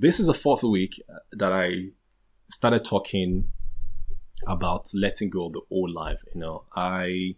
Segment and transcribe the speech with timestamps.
[0.00, 1.90] This is the fourth week uh, that I
[2.48, 3.52] started talking
[4.48, 6.20] about letting go of the old life.
[6.34, 7.34] You know, I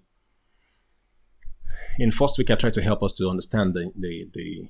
[1.99, 4.69] in first week I tried to help us to understand the the the,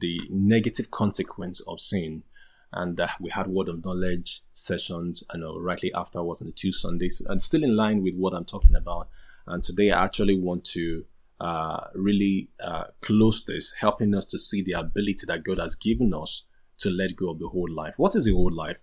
[0.00, 2.24] the negative consequence of sin,
[2.72, 5.22] and uh, we had word of knowledge sessions.
[5.32, 8.46] I know rightly afterwards on the two Sundays, and still in line with what I'm
[8.46, 9.10] talking about.
[9.46, 11.04] And today I actually want to
[11.40, 16.12] uh, really uh, close this, helping us to see the ability that God has given
[16.12, 16.42] us
[16.78, 17.94] to let go of the whole life.
[17.96, 18.78] What is the whole life?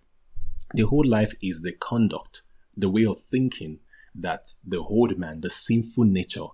[0.73, 2.41] The whole life is the conduct,
[2.75, 3.79] the way of thinking
[4.13, 6.47] that the old man, the sinful nature,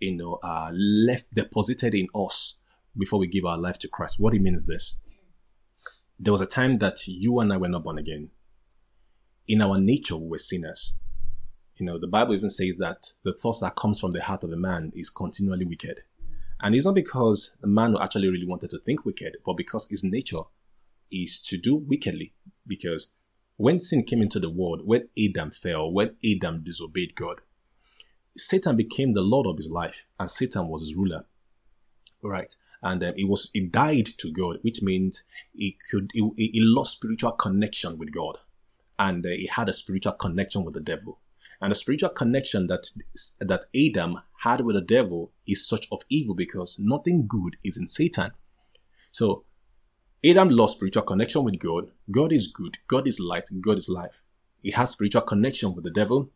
[0.00, 2.56] you know, uh, left deposited in us
[2.96, 4.16] before we give our life to Christ.
[4.18, 4.96] What it means is this:
[6.18, 8.30] there was a time that you and I were not born again.
[9.46, 10.96] In our nature, we were sinners.
[11.76, 14.52] You know, the Bible even says that the thoughts that comes from the heart of
[14.52, 16.02] a man is continually wicked.
[16.60, 20.04] And it's not because the man actually really wanted to think wicked, but because his
[20.04, 20.42] nature
[21.22, 22.32] is to do wickedly.
[22.66, 23.10] Because
[23.56, 27.40] when sin came into the world, when Adam fell, when Adam disobeyed God,
[28.36, 31.24] Satan became the lord of his life, and Satan was his ruler.
[32.22, 36.60] Right, and um, it was it died to God, which means he could he, he
[36.60, 38.38] lost spiritual connection with God,
[38.98, 41.20] and uh, he had a spiritual connection with the devil.
[41.60, 42.88] And the spiritual connection that
[43.40, 47.88] that Adam had with the devil is such of evil because nothing good is in
[47.88, 48.32] Satan.
[49.12, 49.44] So
[50.24, 51.90] Adam lost spiritual connection with God.
[52.10, 52.78] God is good.
[52.88, 53.48] God is light.
[53.60, 54.22] God is life.
[54.62, 56.30] He has spiritual connection with the devil,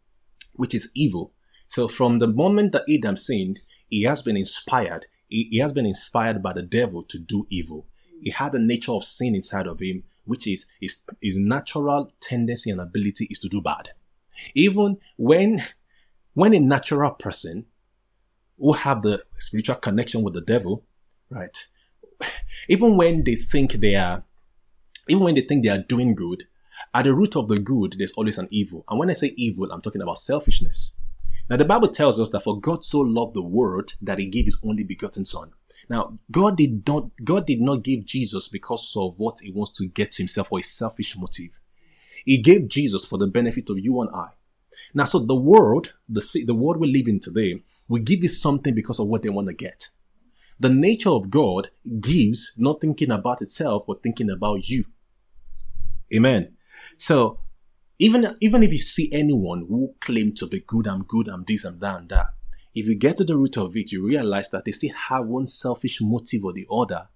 [0.56, 1.32] which is evil.
[1.68, 5.06] So from the moment that Adam sinned, he has been inspired.
[5.28, 7.86] He, he has been inspired by the devil to do evil.
[8.20, 12.70] He had a nature of sin inside of him, which is his, his natural tendency
[12.70, 13.90] and ability is to do bad.
[14.54, 15.62] Even when
[16.34, 17.66] when a natural person
[18.58, 20.84] who have the spiritual connection with the devil,
[21.30, 21.66] right?
[22.68, 24.24] even when they think they are,
[25.08, 26.44] even when they think they are doing good,
[26.94, 28.84] at the root of the good, there's always an evil.
[28.88, 30.94] And when I say evil, I'm talking about selfishness.
[31.50, 34.44] Now, the Bible tells us that for God so loved the world that he gave
[34.44, 35.52] his only begotten son.
[35.88, 39.88] Now, God did not, God did not give Jesus because of what he wants to
[39.88, 41.50] get to himself or a selfish motive.
[42.24, 44.28] He gave Jesus for the benefit of you and I.
[44.92, 48.74] Now, so the world, the, the world we live in today, will give you something
[48.74, 49.88] because of what they want to get.
[50.60, 51.70] The nature of God
[52.00, 54.84] gives not thinking about itself, but thinking about you.
[56.12, 56.56] Amen.
[56.96, 57.40] So
[57.98, 61.64] even even if you see anyone who claim to be good, I'm good, I'm this,
[61.64, 62.26] I'm that, and that.
[62.74, 65.46] If you get to the root of it, you realize that they still have one
[65.46, 67.08] selfish motive or the other.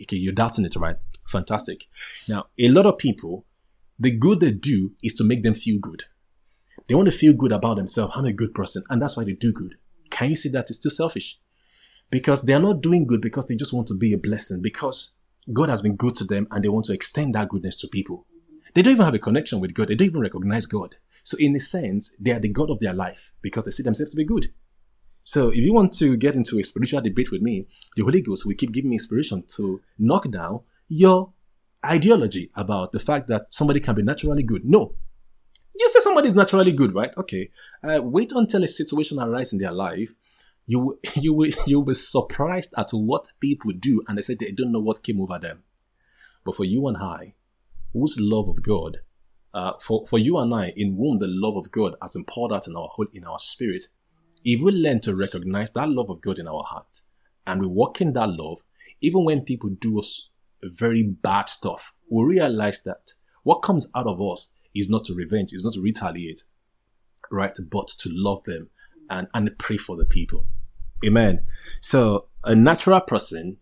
[0.00, 0.96] Okay, you're doubting it, right?
[1.26, 1.84] Fantastic.
[2.28, 3.44] Now, a lot of people,
[3.98, 6.04] the good they do is to make them feel good.
[6.88, 8.14] They want to feel good about themselves.
[8.16, 9.76] I'm a good person, and that's why they do good.
[10.10, 11.38] Can you see that it's still selfish?
[12.10, 15.14] Because they are not doing good because they just want to be a blessing, because
[15.52, 18.26] God has been good to them and they want to extend that goodness to people.
[18.74, 20.96] They don't even have a connection with God, they don't even recognize God.
[21.22, 24.10] So, in a sense, they are the God of their life because they see themselves
[24.12, 24.52] to be good.
[25.22, 27.66] So, if you want to get into a spiritual debate with me,
[27.96, 31.32] the Holy Ghost will keep giving me inspiration to knock down your
[31.84, 34.64] ideology about the fact that somebody can be naturally good.
[34.64, 34.94] No.
[35.78, 37.14] You say somebody is naturally good, right?
[37.16, 37.50] Okay.
[37.82, 40.12] Uh, wait until a situation arises in their life
[40.70, 44.72] you you will you'll be surprised at what people do and they say they don't
[44.72, 45.62] know what came over them.
[46.44, 47.34] But for you and I,
[47.92, 48.98] whose love of God,
[49.52, 52.52] uh, for, for you and I, in whom the love of God has been poured
[52.52, 53.82] out in our whole in our spirit,
[54.44, 57.02] if we learn to recognize that love of God in our heart
[57.46, 58.62] and we walk in that love,
[59.00, 60.30] even when people do us
[60.62, 65.52] very bad stuff, we realize that what comes out of us is not to revenge,
[65.52, 66.44] is not to retaliate,
[67.30, 67.56] right?
[67.70, 68.70] But to love them
[69.10, 70.46] and, and pray for the people.
[71.04, 71.42] Amen.
[71.80, 73.58] So a natural person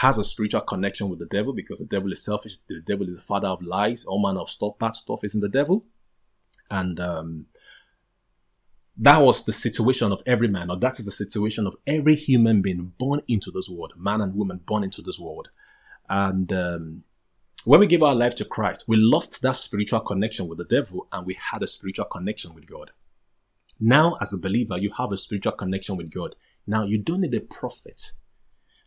[0.00, 2.56] has a spiritual connection with the devil because the devil is selfish.
[2.68, 4.04] The devil is the father of lies.
[4.04, 5.84] All manner of stuff, bad stuff is in the devil.
[6.70, 7.46] And um,
[8.96, 12.62] that was the situation of every man, or that is the situation of every human
[12.62, 15.50] being born into this world, man and woman born into this world.
[16.08, 17.04] And um,
[17.64, 21.08] when we give our life to Christ, we lost that spiritual connection with the devil
[21.12, 22.90] and we had a spiritual connection with God.
[23.80, 26.36] Now, as a believer, you have a spiritual connection with God.
[26.66, 28.12] Now, you don't need a prophet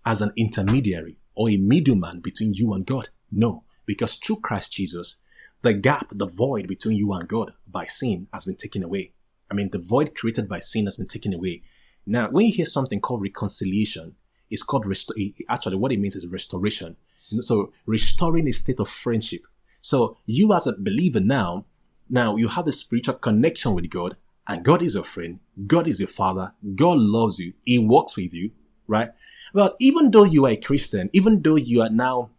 [0.05, 3.09] as an intermediary or a middleman between you and God.
[3.31, 5.17] No, because through Christ Jesus,
[5.61, 9.11] the gap, the void between you and God by sin has been taken away.
[9.51, 11.63] I mean, the void created by sin has been taken away.
[12.05, 14.15] Now, when you hear something called reconciliation,
[14.49, 15.11] it's called rest-
[15.49, 16.95] actually what it means is restoration.
[17.19, 19.41] So, restoring a state of friendship.
[19.81, 21.65] So, you as a believer now,
[22.09, 24.15] now you have a spiritual connection with God
[24.47, 28.33] and God is your friend, God is your father, God loves you, He walks with
[28.33, 28.51] you,
[28.87, 29.11] right?
[29.53, 32.31] But even though you are a Christian, even though you are now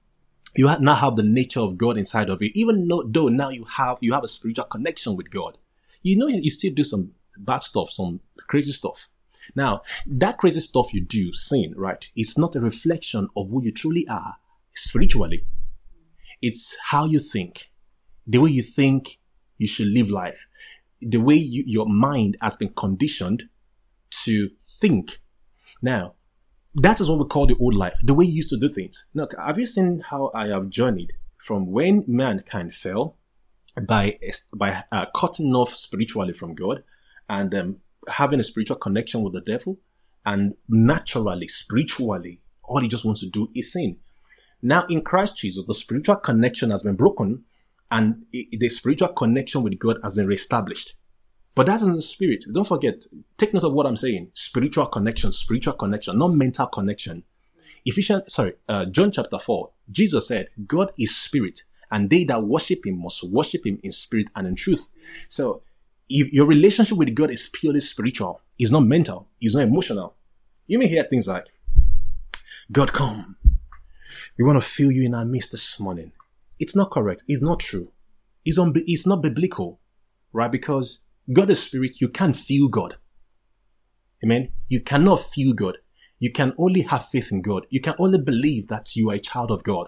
[0.56, 3.98] You now have the nature of God inside of you, even though now you have
[4.00, 5.58] you have a spiritual connection with God.
[6.02, 9.08] You know you still do some bad stuff, some crazy stuff.
[9.54, 12.10] Now, that crazy stuff you do, sin, right?
[12.16, 14.36] It's not a reflection of who you truly are
[14.74, 15.44] spiritually.
[16.40, 17.70] It's how you think,
[18.26, 19.18] the way you think
[19.58, 20.46] you should live life,
[21.00, 23.48] the way you, your mind has been conditioned
[24.24, 25.20] to think.
[25.82, 26.14] Now,
[26.74, 29.06] that is what we call the old life, the way you used to do things.
[29.14, 33.16] Look, have you seen how I have journeyed from when mankind fell
[33.86, 34.18] by
[34.54, 36.82] by uh, cutting off spiritually from God
[37.28, 37.76] and um,
[38.08, 39.78] having a spiritual connection with the devil,
[40.24, 43.96] and naturally, spiritually, all he just wants to do is sin.
[44.60, 47.44] Now, in Christ Jesus, the spiritual connection has been broken,
[47.90, 50.94] and the spiritual connection with God has been reestablished.
[51.54, 52.44] But that's in the spirit.
[52.52, 53.04] Don't forget,
[53.36, 54.30] take note of what I'm saying.
[54.34, 57.24] Spiritual connection, spiritual connection, not mental connection.
[57.84, 62.86] Ephesians, sorry, uh, John chapter 4, Jesus said, God is spirit, and they that worship
[62.86, 64.88] him must worship him in spirit and in truth.
[65.28, 65.62] So
[66.08, 70.14] if your relationship with God is purely spiritual, it's not mental, it's not emotional.
[70.66, 71.46] You may hear things like,
[72.70, 73.36] God come.
[74.38, 76.12] We want to feel you in our midst this morning.
[76.58, 77.24] It's not correct.
[77.28, 77.92] It's not true.
[78.44, 79.80] It's, un- it's not biblical,
[80.32, 80.50] right?
[80.50, 81.02] Because
[81.32, 82.00] God is spirit.
[82.00, 82.96] You can't feel God.
[84.24, 84.52] Amen.
[84.68, 85.78] You cannot feel God.
[86.18, 87.66] You can only have faith in God.
[87.70, 89.86] You can only believe that you are a child of God.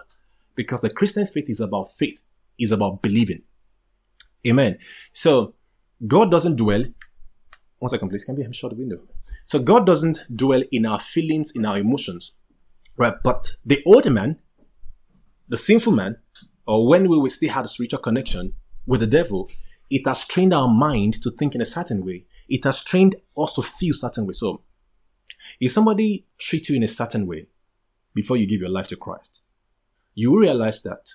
[0.55, 2.22] Because the Christian faith is about faith,
[2.58, 3.43] is about believing.
[4.46, 4.78] Amen.
[5.12, 5.55] So
[6.06, 6.84] God doesn't dwell.
[7.78, 8.25] One second, please.
[8.25, 9.00] Can we shut the window?
[9.46, 12.34] So God doesn't dwell in our feelings, in our emotions,
[12.96, 13.14] right?
[13.25, 14.38] But the old man,
[15.49, 16.19] the sinful man,
[16.66, 18.52] or when we still had a spiritual connection
[18.86, 19.48] with the devil,
[19.90, 22.26] it has trained our mind to think in a certain way.
[22.48, 24.32] It has trained us to feel certain way.
[24.32, 24.62] So,
[25.60, 27.46] if somebody treats you in a certain way
[28.14, 29.42] before you give your life to Christ,
[30.14, 31.10] you will realize that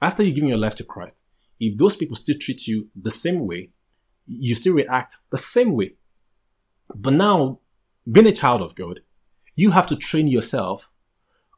[0.00, 1.24] after you give your life to Christ,
[1.60, 3.70] if those people still treat you the same way,
[4.26, 5.94] you still react the same way.
[6.94, 7.60] But now,
[8.10, 9.00] being a child of God,
[9.54, 10.90] you have to train yourself,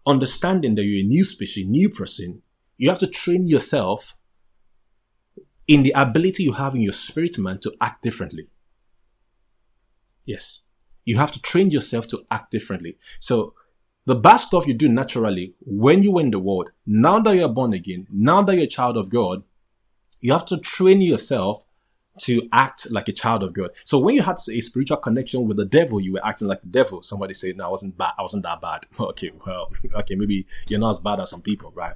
[0.06, 2.42] understanding that you're a new species, new person.
[2.76, 4.14] You have to train yourself
[5.66, 8.48] in the ability you have in your spirit man to act differently.
[10.24, 10.62] Yes.
[11.04, 12.98] You have to train yourself to act differently.
[13.20, 13.54] So
[14.06, 17.48] the bad stuff you do naturally when you were in the world, now that you're
[17.48, 19.42] born again, now that you're a child of God,
[20.20, 21.64] you have to train yourself
[22.18, 23.70] to act like a child of God.
[23.84, 26.68] So when you had a spiritual connection with the devil, you were acting like the
[26.68, 27.02] devil.
[27.02, 28.12] Somebody said, "No, I wasn't bad.
[28.18, 31.72] I wasn't that bad." Okay, well, okay, maybe you're not as bad as some people,
[31.72, 31.94] right?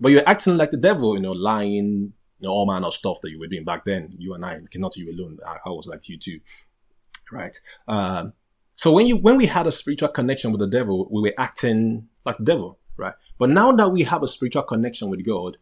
[0.00, 3.20] But you're acting like the devil, you know, lying, you know, all manner of stuff
[3.22, 4.10] that you were doing back then.
[4.18, 5.38] You and I, not you alone.
[5.46, 6.40] I, I was like you too,
[7.32, 7.56] right?
[7.88, 8.32] Um,
[8.74, 12.08] so when you when we had a spiritual connection with the devil, we were acting
[12.24, 13.14] like the devil, right?
[13.38, 15.56] But now that we have a spiritual connection with God,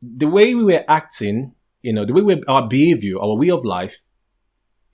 [0.00, 3.64] the way we were acting you know, the way we, our behavior, our way of
[3.64, 4.00] life,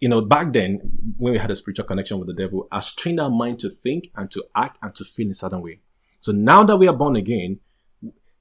[0.01, 0.81] you know, back then
[1.17, 4.11] when we had a spiritual connection with the devil, has trained our mind to think
[4.17, 5.81] and to act and to feel in a certain way.
[6.21, 7.61] So now that we are born again,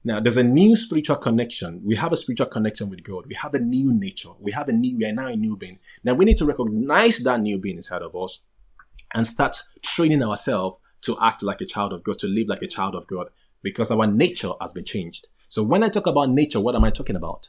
[0.04, 1.80] now there's a new spiritual connection.
[1.84, 3.24] We have a spiritual connection with God.
[3.26, 4.30] We have a new nature.
[4.38, 5.78] We have a new, we are now a new being.
[6.04, 8.42] Now we need to recognize that new being inside of us
[9.14, 12.66] and start training ourselves to act like a child of God, to live like a
[12.66, 13.28] child of God,
[13.62, 15.28] because our nature has been changed.
[15.48, 17.48] So when I talk about nature, what am I talking about?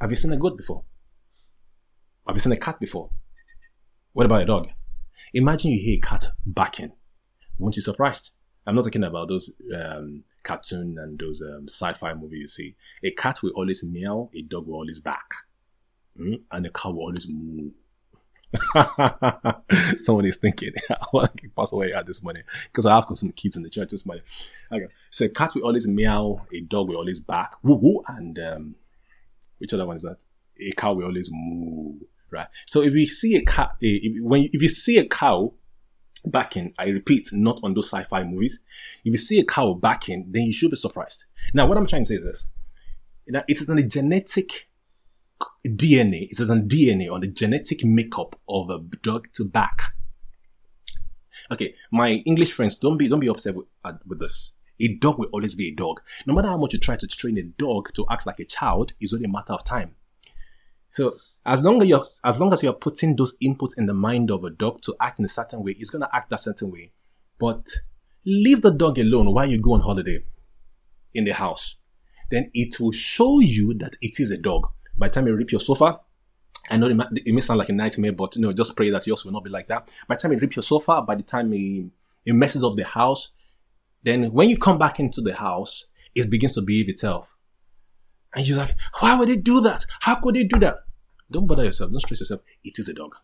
[0.00, 0.82] Have you seen a goat before?
[2.26, 3.10] Have you seen a cat before?
[4.12, 4.68] What about a dog?
[5.32, 6.92] Imagine you hear a cat barking.
[7.58, 8.30] Won't you surprised?
[8.66, 12.76] I'm not talking about those um, cartoon and those um, sci-fi movies you see.
[13.02, 15.34] A cat will always meow, a dog will always bark,
[16.18, 16.40] mm?
[16.52, 17.70] and a cow will always moo.
[19.96, 23.32] Someone is thinking, I want to pass away at this morning because I have some
[23.32, 24.24] kids in the church this morning.
[24.70, 28.38] Okay, so a cat will always meow, a dog will always bark, woo woo, and
[28.38, 28.74] um,
[29.58, 30.22] which other one is that?
[30.60, 31.98] A cow will always moo,
[32.30, 32.46] right?
[32.66, 35.52] So if you see a cat, if, when if you see a cow
[36.24, 38.60] backing, I repeat, not on those sci-fi movies.
[39.04, 41.26] If you see a cow backing, then you should be surprised.
[41.52, 42.48] Now, what I'm trying to say is this:
[43.26, 44.68] it is on the genetic
[45.66, 46.24] DNA.
[46.30, 49.94] It is on DNA on the genetic makeup of a dog to back.
[51.50, 54.52] Okay, my English friends, don't be don't be upset with, uh, with this.
[54.80, 56.00] A dog will always be a dog.
[56.26, 58.92] No matter how much you try to train a dog to act like a child,
[59.00, 59.94] it's only a matter of time.
[60.94, 64.30] So as long as you're as long as you're putting those inputs in the mind
[64.30, 66.92] of a dog to act in a certain way, it's gonna act a certain way.
[67.36, 67.66] But
[68.24, 70.22] leave the dog alone while you go on holiday
[71.12, 71.74] in the house.
[72.30, 74.68] Then it will show you that it is a dog.
[74.96, 75.98] By the time you rip your sofa,
[76.70, 78.90] I know it may, it may sound like a nightmare, but you know, just pray
[78.90, 79.90] that yours will not be like that.
[80.06, 81.86] By the time you rip your sofa, by the time it,
[82.24, 83.32] it messes up the house,
[84.04, 87.36] then when you come back into the house, it begins to behave itself.
[88.32, 89.84] And you're like, why would it do that?
[90.00, 90.83] How could it do that?
[91.30, 91.90] Don't bother yourself.
[91.90, 92.42] Don't stress yourself.
[92.62, 93.14] It is a dog.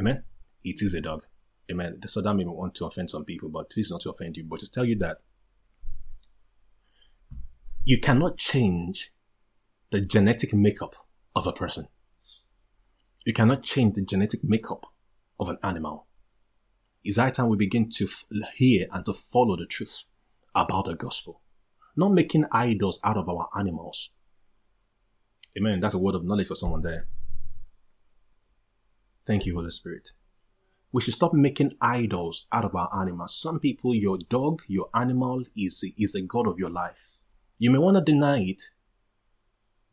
[0.00, 0.24] Amen.
[0.64, 1.24] It is a dog.
[1.70, 2.00] Amen.
[2.06, 4.44] So that may want to offend some people, but this is not to offend you,
[4.44, 5.18] but to tell you that
[7.84, 9.12] you cannot change
[9.90, 10.96] the genetic makeup
[11.34, 11.88] of a person.
[13.24, 14.86] You cannot change the genetic makeup
[15.38, 16.06] of an animal.
[17.04, 18.24] It's high time we begin to f-
[18.56, 20.04] hear and to follow the truth
[20.54, 21.42] about the gospel,
[21.96, 24.10] not making idols out of our animals.
[25.56, 25.80] Amen.
[25.80, 27.06] That's a word of knowledge for someone there.
[29.26, 30.10] Thank you, Holy Spirit.
[30.92, 33.36] We should stop making idols out of our animals.
[33.36, 36.96] Some people, your dog, your animal is, is a God of your life.
[37.58, 38.62] You may want to deny it,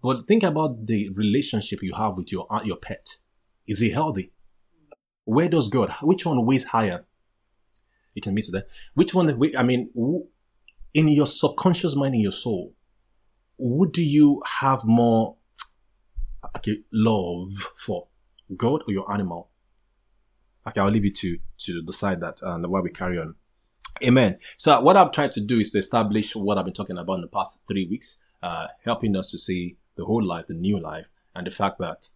[0.01, 3.17] but think about the relationship you have with your, your pet.
[3.65, 4.33] Is he healthy?
[5.23, 5.93] Where does God?
[6.01, 7.05] Which one weighs higher?
[8.13, 8.67] You can meet that.
[8.93, 9.29] Which one?
[9.57, 9.89] I mean,
[10.93, 12.73] in your subconscious mind, in your soul,
[13.57, 15.37] would do you have more
[16.57, 18.07] okay, love for
[18.55, 19.49] God or your animal?
[20.67, 23.35] Okay, I'll leave you to to decide that and while we carry on.
[24.03, 24.39] Amen.
[24.57, 27.21] So what I'm trying to do is to establish what I've been talking about in
[27.21, 31.05] the past three weeks, uh, helping us to see the whole life, the new life,
[31.35, 32.07] and the fact that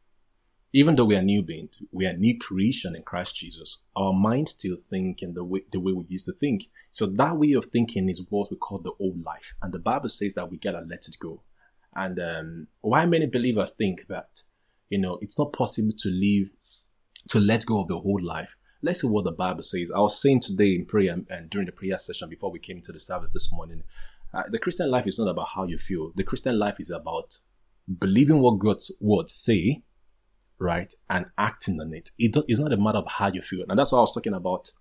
[0.74, 3.82] even though we are new beings, we are new creation in Christ Jesus.
[3.96, 6.68] Our minds still think in the way the way we used to think.
[6.92, 10.10] So that way of thinking is what we call the old life, and the Bible
[10.10, 11.42] says that we gotta let it go.
[11.98, 14.44] And um, why many believers think that
[14.90, 16.48] you know it's not possible to live
[17.30, 18.56] to let go of the whole life.
[18.82, 19.92] Let's see what the Bible says.
[19.92, 22.92] I was saying today in prayer and during the prayer session before we came to
[22.92, 23.84] the service this morning,
[24.34, 26.12] uh, the Christian life is not about how you feel.
[26.16, 27.40] The Christian life is about
[28.00, 29.84] believing what God's words say,
[30.60, 32.12] right, and acting on it.
[32.18, 32.36] it.
[32.48, 33.66] It's not a matter of how you feel.
[33.68, 34.72] And that's what I was talking about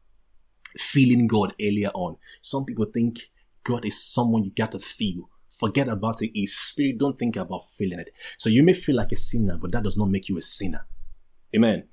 [0.78, 2.16] feeling God earlier on.
[2.42, 3.30] Some people think
[3.64, 5.30] God is someone you got to feel.
[5.58, 6.48] Forget about it.
[6.48, 6.98] Spirit.
[6.98, 8.10] Don't think about feeling it.
[8.36, 10.86] So you may feel like a sinner, but that does not make you a sinner.
[11.54, 11.88] Amen.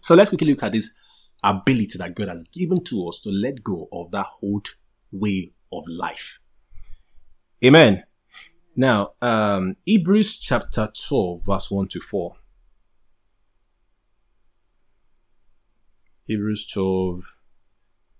[0.00, 0.90] So let's quickly look at this
[1.42, 4.68] ability that God has given to us to let go of that old
[5.12, 6.40] way of life.
[7.64, 8.04] Amen.
[8.76, 12.36] Now, um, Hebrews chapter 12, verse 1 to 4.
[16.26, 17.36] Hebrews 12,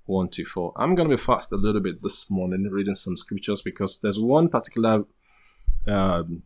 [0.07, 0.73] 1 to 4.
[0.77, 4.21] I'm going to be fast a little bit this morning reading some scriptures because there's
[4.21, 5.05] one particular
[5.87, 6.43] um,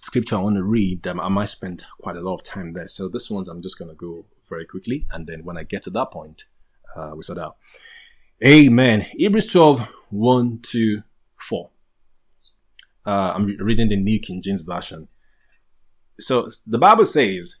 [0.00, 2.88] scripture I want to read I might spend quite a lot of time there.
[2.88, 5.06] So this one's I'm just going to go very quickly.
[5.12, 6.44] And then when I get to that point,
[6.96, 7.56] uh, we sort out.
[8.44, 9.00] Amen.
[9.00, 11.02] Hebrews 12, 1 to
[11.36, 11.70] 4.
[13.06, 15.08] Uh, I'm reading the New King James Version.
[16.20, 17.60] So the Bible says,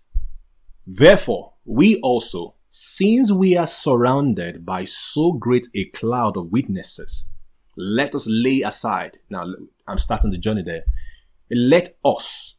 [0.86, 7.28] Therefore, we also, since we are surrounded by so great a cloud of witnesses,
[7.76, 9.18] let us lay aside.
[9.30, 9.46] Now,
[9.86, 10.82] I'm starting the journey there.
[11.50, 12.56] Let us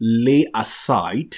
[0.00, 1.36] lay aside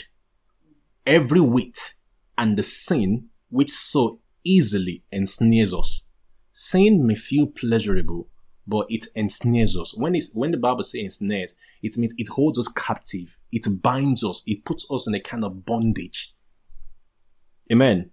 [1.04, 1.94] every weight
[2.38, 6.06] and the sin which so easily ensnares us.
[6.52, 8.28] Sin may feel pleasurable,
[8.66, 9.94] but it ensnares us.
[9.96, 14.24] When it's when the Bible says ensnares, it means it holds us captive, it binds
[14.24, 16.35] us, it puts us in a kind of bondage.
[17.70, 18.10] Amen.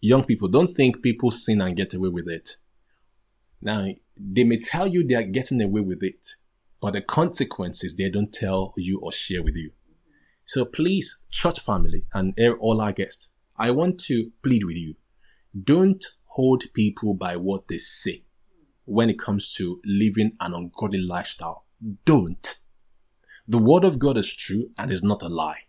[0.00, 2.56] Young people, don't think people sin and get away with it.
[3.62, 6.26] Now, they may tell you they are getting away with it,
[6.80, 9.70] but the consequences they don't tell you or share with you.
[10.44, 14.94] So please, church family and all our guests, I want to plead with you.
[15.60, 18.24] Don't hold people by what they say
[18.84, 21.64] when it comes to living an ungodly lifestyle.
[22.04, 22.58] Don't.
[23.48, 25.65] The word of God is true and is not a lie.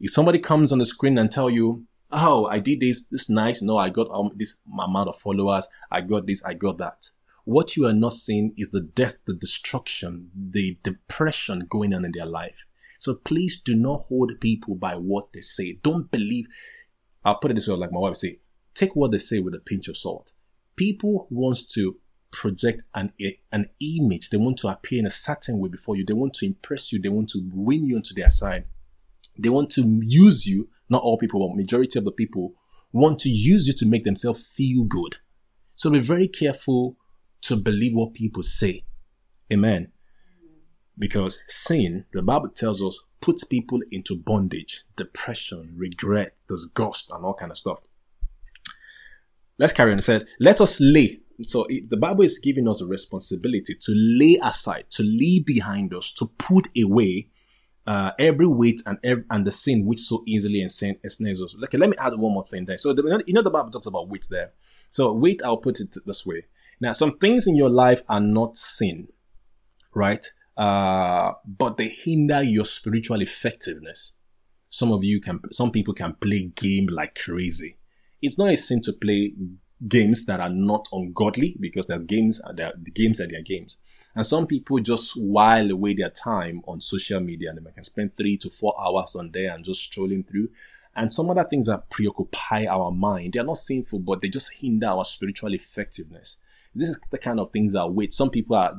[0.00, 3.62] If somebody comes on the screen and tell you, oh, I did this, this nice,
[3.62, 7.10] no, I got um, this amount of followers, I got this, I got that.
[7.44, 12.12] What you are not seeing is the death, the destruction, the depression going on in
[12.12, 12.64] their life.
[12.98, 15.78] So please do not hold people by what they say.
[15.82, 16.46] Don't believe.
[17.24, 18.38] I'll put it this way, like my wife say,
[18.72, 20.32] take what they say with a pinch of salt.
[20.76, 21.98] People wants to
[22.30, 23.12] project an
[23.52, 24.30] an image.
[24.30, 26.04] They want to appear in a certain way before you.
[26.04, 27.00] They want to impress you.
[27.00, 28.64] They want to win you onto their side.
[29.38, 30.68] They want to use you.
[30.88, 32.52] Not all people, but majority of the people
[32.92, 35.16] want to use you to make themselves feel good.
[35.74, 36.96] So be very careful
[37.42, 38.84] to believe what people say.
[39.52, 39.92] Amen.
[40.96, 47.34] Because sin, the Bible tells us, puts people into bondage, depression, regret, disgust, and all
[47.34, 47.78] kind of stuff.
[49.58, 49.98] Let's carry on.
[49.98, 51.20] It said, let us lay.
[51.42, 56.12] So the Bible is giving us a responsibility to lay aside, to leave behind us,
[56.12, 57.28] to put away
[57.86, 61.56] uh, every weight and every, and the sin which so easily ensnares us.
[61.64, 62.78] Okay, let me add one more thing there.
[62.78, 64.52] So the, you know the Bible talks about weight there.
[64.90, 66.44] So weight, I'll put it this way.
[66.80, 69.08] Now, some things in your life are not sin,
[69.94, 70.24] right?
[70.56, 74.16] Uh, but they hinder your spiritual effectiveness.
[74.70, 77.78] Some of you can, some people can play game like crazy.
[78.22, 79.34] It's not a sin to play
[79.86, 83.78] games that are not ungodly because their games are their the games are their games.
[84.14, 88.16] And some people just while away their time on social media and they can spend
[88.16, 90.50] three to four hours on there and just strolling through.
[90.96, 94.52] And some other things that preoccupy our mind, they are not sinful, but they just
[94.54, 96.38] hinder our spiritual effectiveness.
[96.74, 98.12] This is the kind of things that wait.
[98.12, 98.76] Some people are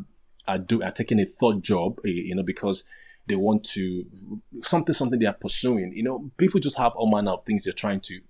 [0.48, 2.86] are do are taking a third job, eh, you know, because
[3.28, 4.06] they want to
[4.62, 5.92] something something they are pursuing.
[5.94, 8.22] You know, people just have all manner of things they're trying to,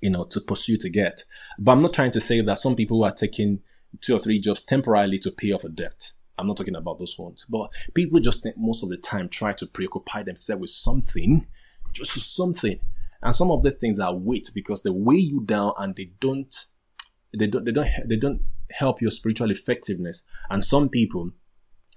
[0.00, 1.24] you know, to pursue to get.
[1.58, 3.60] But I'm not trying to say that some people are taking
[4.00, 6.12] two or three jobs temporarily to pay off a debt.
[6.40, 7.46] I'm not talking about those ones.
[7.48, 11.46] But people just most of the time try to preoccupy themselves with something,
[11.92, 12.80] just something.
[13.22, 16.54] And some of the things are weight because they weigh you down and they don't
[17.36, 18.42] they don't they don't they don't
[18.72, 20.22] help your spiritual effectiveness.
[20.48, 21.30] And some people,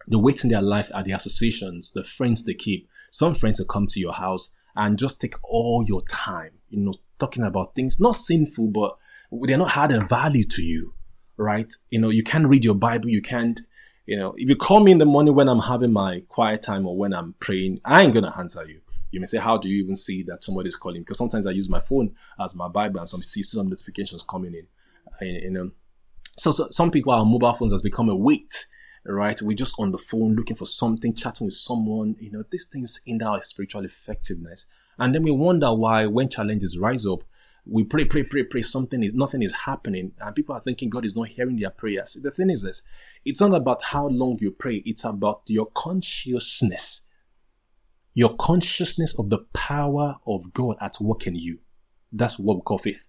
[0.07, 2.89] the weight in their life are the associations, the friends they keep.
[3.09, 6.93] Some friends will come to your house and just take all your time, you know,
[7.19, 8.97] talking about things not sinful, but
[9.31, 10.93] they're not adding value to you,
[11.37, 11.71] right?
[11.89, 13.61] You know, you can't read your Bible, you can't,
[14.05, 16.85] you know, if you call me in the morning when I'm having my quiet time
[16.85, 18.81] or when I'm praying, I ain't gonna answer you.
[19.11, 21.01] You may say, How do you even see that somebody's calling?
[21.01, 24.55] Because sometimes I use my phone as my Bible and some see some notifications coming
[24.55, 24.67] in.
[25.21, 25.71] You know,
[26.37, 28.65] so, so some people, our mobile phones has become a weight,
[29.05, 29.39] right?
[29.41, 32.15] We're just on the phone looking for something, chatting with someone.
[32.19, 34.65] You know, these things hinder our spiritual effectiveness.
[34.97, 37.23] And then we wonder why, when challenges rise up,
[37.65, 38.61] we pray, pray, pray, pray.
[38.61, 42.13] Something is nothing is happening, and people are thinking God is not hearing their prayers.
[42.21, 42.83] The thing is this:
[43.25, 47.05] it's not about how long you pray; it's about your consciousness,
[48.13, 51.59] your consciousness of the power of God at work in you.
[52.11, 53.07] That's what we call faith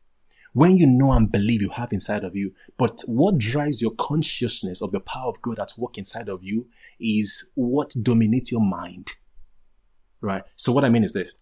[0.54, 2.54] when you know and believe you have inside of you.
[2.78, 6.68] But what drives your consciousness of the power of God at work inside of you
[6.99, 9.11] is what dominates your mind.
[10.20, 10.44] Right?
[10.56, 11.34] So what I mean is this.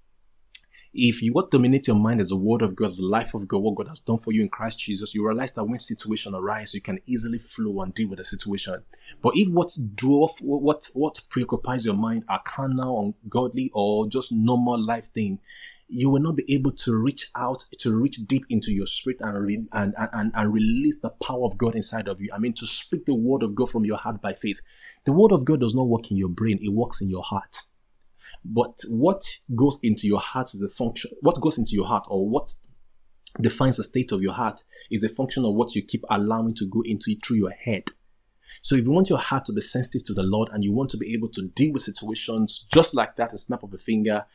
[0.95, 3.63] If you what dominates your mind is the word of God, the life of God,
[3.63, 6.75] what God has done for you in Christ Jesus, you realize that when situation arises,
[6.75, 8.83] you can easily flow and deal with the situation.
[9.23, 14.79] But if what drove what what preoccupies your mind are carnal, ungodly, or just normal
[14.85, 15.39] life thing,
[15.89, 19.47] you will not be able to reach out to reach deep into your spirit and,
[19.47, 22.31] re- and, and, and release the power of God inside of you.
[22.35, 24.59] I mean, to speak the word of God from your heart by faith.
[25.05, 27.63] The word of God does not work in your brain, it works in your heart.
[28.45, 29.23] But what
[29.55, 32.55] goes into your heart is a function, what goes into your heart or what
[33.41, 36.69] defines the state of your heart is a function of what you keep allowing to
[36.69, 37.85] go into it through your head.
[38.61, 40.91] So if you want your heart to be sensitive to the Lord and you want
[40.91, 44.27] to be able to deal with situations just like that, a snap of a finger,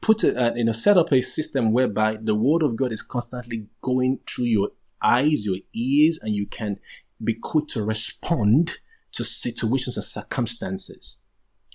[0.00, 3.02] put a, uh, you know set up a system whereby the word of God is
[3.02, 4.70] constantly going through your
[5.02, 6.78] eyes, your ears, and you can
[7.22, 8.78] be quick to respond
[9.12, 11.18] to situations and circumstances.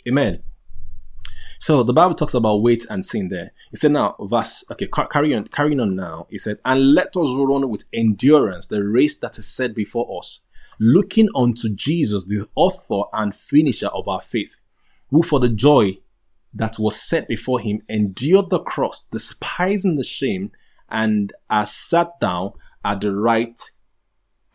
[0.08, 0.42] Amen.
[1.60, 3.52] So the Bible talks about weight and sin there.
[3.72, 6.28] It said now, verse, okay, carry on, carrying on now.
[6.30, 10.42] It said, and let us run with endurance the race that is set before us,
[10.80, 14.60] looking unto Jesus, the author and finisher of our faith,
[15.10, 15.98] who for the joy
[16.54, 20.52] that was set before him endured the cross, despising the shame,
[20.90, 22.54] and has sat down
[22.86, 23.60] at the right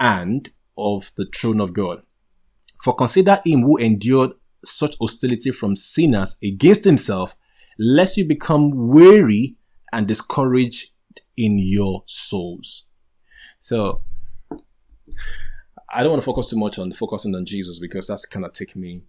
[0.00, 2.02] hand of the throne of God.
[2.82, 4.32] For consider him who endured
[4.64, 7.34] such hostility from sinners against himself,
[7.78, 9.56] lest you become weary
[9.92, 10.90] and discouraged
[11.36, 12.84] in your souls.
[13.58, 14.02] So,
[15.92, 18.52] I don't want to focus too much on focusing on Jesus because that's kind of
[18.52, 19.02] take me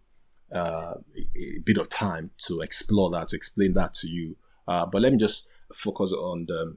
[0.53, 0.95] uh,
[1.35, 4.35] a bit of time to explore that, to explain that to you.
[4.67, 6.75] Uh, but let me just focus on the,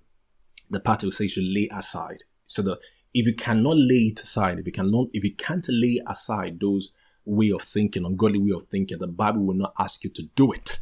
[0.70, 2.24] the part we say you should lay aside.
[2.46, 2.78] So that
[3.12, 6.94] if you cannot lay it aside, if you cannot, if you can't lay aside those
[7.26, 10.52] way of thinking, ungodly way of thinking, the Bible will not ask you to do
[10.52, 10.80] it.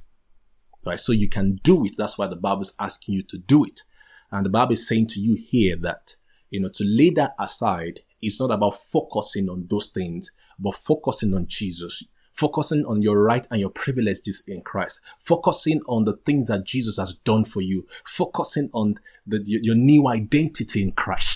[0.87, 1.01] Right?
[1.01, 1.97] So you can do it.
[1.97, 3.83] That's why the Bible is asking you to do it.
[4.31, 6.17] And the Bible is saying to you here that,
[6.51, 11.35] you know, to lay that aside, it's not about focusing on those things, but focusing
[11.35, 12.05] on Jesus
[12.35, 16.99] focusing on your right and your privileges in Christ, focusing on the things that Jesus
[16.99, 21.34] has done for you, focusing on the, your new identity in Christ.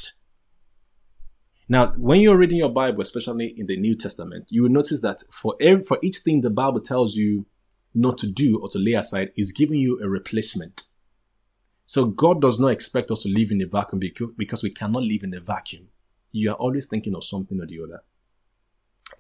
[1.69, 5.23] Now, when you're reading your Bible, especially in the New Testament, you will notice that
[5.31, 7.47] for every, for each thing the Bible tells you
[7.95, 10.85] not to do or to lay aside, is giving you a replacement.
[11.85, 14.01] So God does not expect us to live in a vacuum
[14.37, 15.89] because we cannot live in a vacuum.
[16.33, 18.03] You are always thinking of something or the other.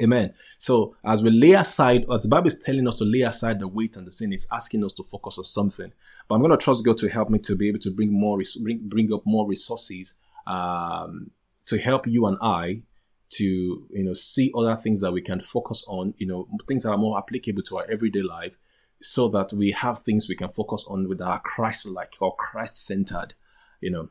[0.03, 0.33] Amen.
[0.59, 3.69] So as we lay aside, as the Bible is telling us to lay aside the
[3.69, 5.93] weight and the sin, it's asking us to focus on something.
[6.29, 8.39] But I'm going to trust God to help me to be able to bring more,
[8.63, 10.15] bring, bring up more resources
[10.47, 11.31] um,
[11.69, 12.83] to help you and I
[13.31, 16.91] to you know see other things that we can focus on you know things that
[16.91, 18.57] are more applicable to our everyday life
[19.03, 22.85] so that we have things we can focus on with our christ like or christ
[22.85, 23.35] centered
[23.81, 24.09] you know.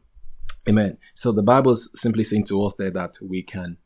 [0.68, 0.98] Amen.
[1.14, 3.78] So the bible's simply saying to us there that we can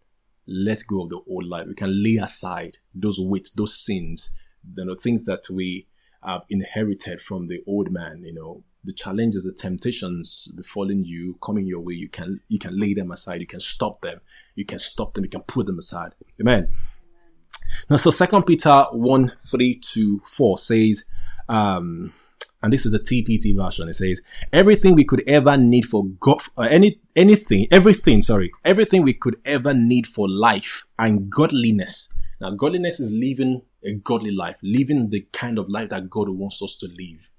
[0.48, 4.32] let go of the old life we can lay aside those weights those sins
[4.76, 5.88] you know things that we
[6.24, 11.66] have inherited from the old man you know the challenges the temptations befalling you coming
[11.66, 14.20] your way you can you can lay them aside you can stop them
[14.56, 16.70] you can stop them you can put them aside amen,
[17.90, 21.06] now so second peter 1 3 to 4 says
[21.50, 22.14] um
[22.64, 23.90] and this is the TPT version.
[23.90, 24.22] It says
[24.54, 28.22] everything we could ever need for God, uh, any anything, everything.
[28.22, 32.10] Sorry, everything we could ever need for life and godliness.
[32.40, 36.62] Now, godliness is living a godly life, living the kind of life that God wants
[36.62, 37.30] us to live.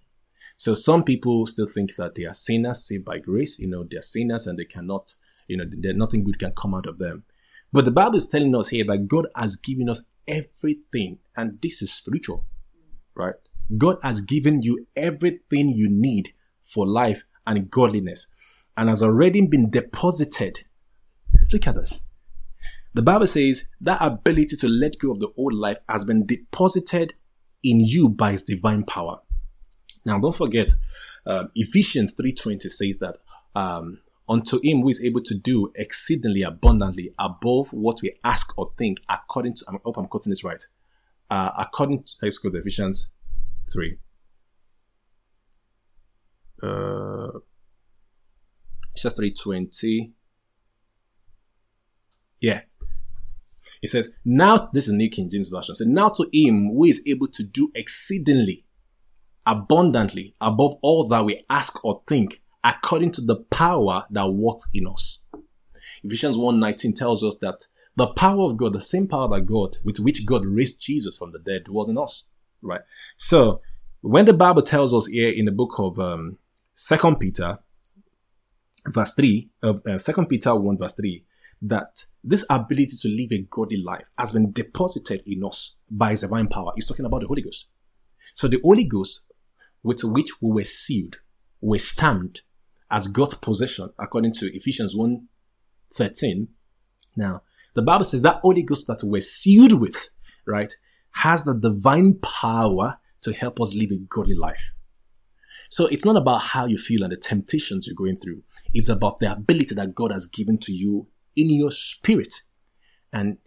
[0.63, 3.59] So some people still think that they are sinners saved by grace.
[3.59, 5.13] You know, they're sinners and they cannot,
[5.49, 7.25] you know, nothing good can come out of them.
[7.73, 11.83] But the Bible is telling us here that God has given us everything, and this
[11.83, 12.47] is spiritual,
[13.17, 13.35] right?
[13.77, 18.29] God has given you everything you need for life and godliness,
[18.77, 20.61] and has already been deposited.
[21.53, 22.05] Look at this.
[22.95, 27.15] The Bible says that ability to let go of the old life has been deposited
[27.65, 29.19] in you by His divine power.
[30.05, 30.73] Now, don't forget,
[31.27, 33.19] um, Ephesians 3.20 says that
[33.55, 38.73] um, unto him who is able to do exceedingly abundantly above what we ask or
[38.77, 40.63] think according to, I hope I'm quoting this right,
[41.31, 43.11] uh, according to, let's go to Ephesians
[43.73, 43.99] 3.
[46.63, 47.39] Uh,
[48.95, 50.13] Ephesians 3.20.
[52.41, 52.63] Yeah.
[53.81, 55.75] It says, now, this is New King James Version.
[55.75, 58.65] So now to him who is able to do exceedingly
[59.47, 64.87] abundantly above all that we ask or think according to the power that works in
[64.87, 65.23] us.
[66.05, 69.99] Ephesians 1:19 tells us that the power of God, the same power that God, with
[69.99, 72.25] which God raised Jesus from the dead, was in us.
[72.63, 72.81] Right?
[73.17, 73.61] So
[74.01, 76.39] when the Bible tells us here in the book of um,
[76.75, 77.59] Second Peter,
[78.89, 81.25] verse 3, of uh, 2 Peter 1, verse 3,
[81.63, 86.23] that this ability to live a godly life has been deposited in us by his
[86.23, 86.73] divine power.
[86.75, 87.67] He's talking about the Holy Ghost.
[88.35, 89.25] So the Holy Ghost
[89.83, 91.17] with which we were sealed,
[91.61, 92.43] were stamped
[92.91, 95.29] as God's possession, according to Ephesians 1
[95.95, 96.49] 13.
[97.17, 97.43] Now,
[97.75, 100.11] the Bible says that Holy Ghost that we're sealed with,
[100.47, 100.73] right,
[101.13, 104.71] has the divine power to help us live a godly life.
[105.69, 108.43] So it's not about how you feel and the temptations you're going through.
[108.75, 112.43] It's about the ability that God has given to you in your spirit.
[113.13, 113.39] And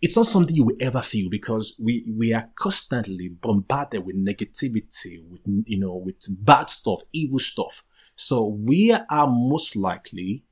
[0.00, 5.22] it's not something you will ever feel because we we are constantly bombarded with negativity
[5.28, 7.84] with you know with bad stuff evil stuff.
[8.16, 10.44] So we are most likely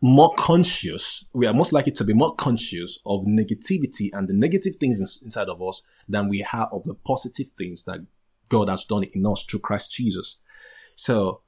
[0.00, 4.76] more conscious we are most likely to be more conscious of negativity and the negative
[4.76, 7.98] things inside of us than we are of the positive things that
[8.48, 10.36] god has done in us through christ jesus.
[10.94, 11.42] So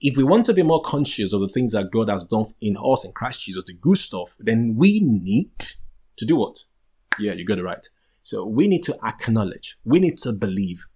[0.00, 2.76] if we want to be more conscious of the things that God has done in
[2.76, 5.50] us in Christ Jesus, the good stuff, then we need
[6.16, 6.64] to do what?
[7.18, 7.86] Yeah, you got it right.
[8.22, 10.86] So we need to acknowledge, we need to believe.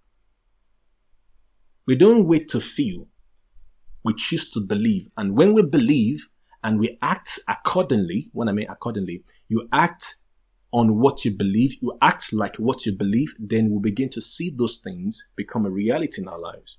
[1.85, 3.07] We don't wait to feel,
[4.05, 5.09] we choose to believe.
[5.17, 6.29] And when we believe
[6.63, 10.15] and we act accordingly, when I mean accordingly, you act
[10.71, 14.49] on what you believe, you act like what you believe, then we begin to see
[14.49, 16.77] those things become a reality in our lives.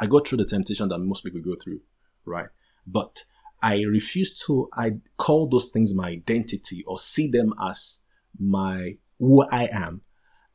[0.00, 1.80] I go through the temptation that most people go through,
[2.24, 2.48] right?
[2.86, 3.22] But
[3.62, 8.00] I refuse to I call those things my identity or see them as
[8.38, 10.02] my who I am.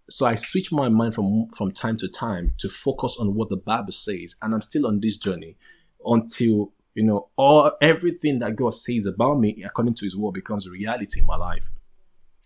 [0.10, 3.58] So I switch my mind from from time to time to focus on what the
[3.58, 5.58] Bible says, and I'm still on this journey
[6.06, 10.70] until you know all everything that God says about me according to His word becomes
[10.70, 11.70] reality in my life.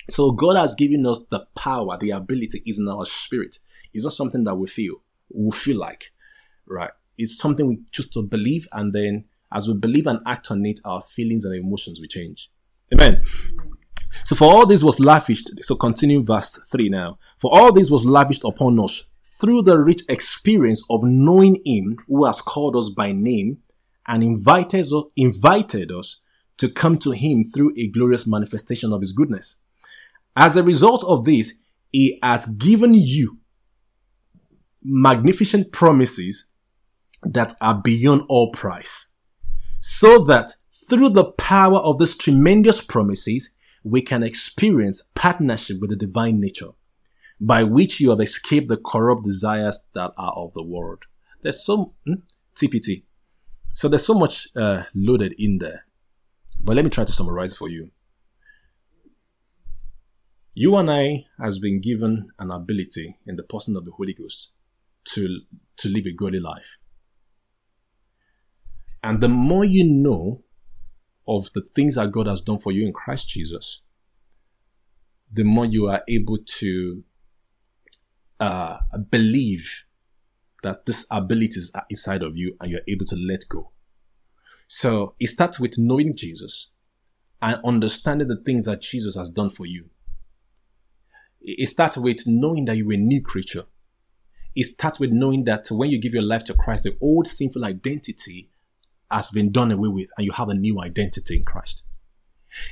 [0.10, 3.58] So God has given us the power, the ability is in our spirit.
[3.94, 4.96] It's not something that we feel,
[5.30, 6.12] we feel like
[6.68, 6.92] right?
[7.18, 10.80] It's something we choose to believe, and then as we believe and act on it,
[10.86, 12.52] our feelings and emotions will change.
[12.94, 13.24] Amen.
[14.24, 17.18] So for all this was lavished, so continue verse 3 now.
[17.40, 19.06] For all this was lavished upon us
[19.40, 23.60] through the rich experience of knowing him who has called us by name
[24.08, 26.22] and invited us, invited us
[26.58, 29.60] to come to him through a glorious manifestation of his goodness.
[30.36, 31.54] As a result of this,
[31.92, 33.40] he has given you
[34.84, 36.50] magnificent promises
[37.24, 39.08] that are beyond all price.
[39.80, 40.54] So that
[40.90, 43.54] through the power of these tremendous promises,
[43.84, 46.72] we can experience partnership with the divine nature,
[47.40, 51.04] by which you have escaped the corrupt desires that are of the world.
[51.42, 52.16] There's so hmm,
[52.56, 53.04] TPT.
[53.74, 55.86] So there's so much uh, loaded in there.
[56.64, 57.92] But let me try to summarize for you.
[60.54, 64.54] You and I has been given an ability in the person of the Holy Ghost
[65.10, 65.42] to,
[65.78, 66.78] to live a godly life.
[69.08, 70.44] And the more you know
[71.26, 73.80] of the things that God has done for you in Christ Jesus,
[75.32, 77.06] the more you are able to
[78.42, 79.86] uh, believe
[80.62, 83.72] that this ability is inside of you and you're able to let go.
[84.68, 86.72] So it starts with knowing Jesus
[87.42, 89.86] and understanding the things that Jesus has done for you.
[91.40, 93.68] It starts with knowing that you're a new creature.
[94.54, 97.64] It starts with knowing that when you give your life to Christ, the old sinful
[97.64, 98.50] identity
[99.10, 101.84] has been done away with and you have a new identity in Christ.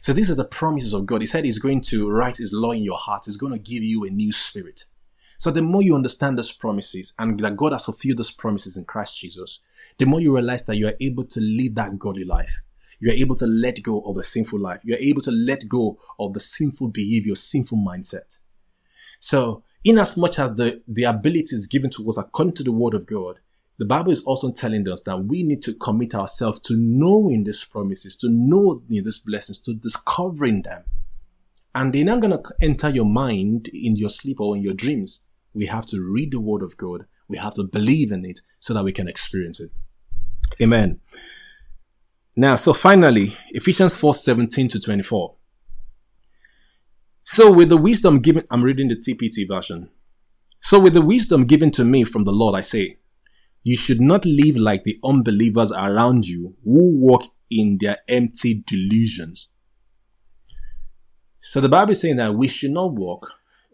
[0.02, 1.21] So these are the promises of God.
[1.21, 3.24] He said he's going to write his law in your heart.
[3.26, 4.86] He's going to give you a new spirit.
[5.38, 8.86] So the more you understand those promises and that God has fulfilled those promises in
[8.86, 9.60] Christ Jesus,
[9.98, 12.62] the more you realize that you are able to live that godly life.
[13.00, 14.80] You are able to let go of the sinful life.
[14.84, 18.39] You are able to let go of the sinful behavior, sinful mindset.
[19.19, 22.93] So, in as much as the, the abilities given to us according to the word
[22.93, 23.39] of God,
[23.77, 27.63] the Bible is also telling us that we need to commit ourselves to knowing these
[27.65, 30.83] promises, to know these blessings, to discovering them.
[31.73, 35.23] And they're not going to enter your mind in your sleep or in your dreams.
[35.53, 37.05] We have to read the word of God.
[37.27, 39.71] We have to believe in it so that we can experience it.
[40.61, 41.01] Amen.
[42.38, 45.35] Now, so finally, Ephesians 4 17 to 24.
[47.23, 49.89] So, with the wisdom given, I'm reading the TPT version.
[50.61, 52.97] So, with the wisdom given to me from the Lord, I say,
[53.65, 59.49] you should not live like the unbelievers around you who walk in their empty delusions.
[61.39, 63.28] So the Bible is saying that we should not walk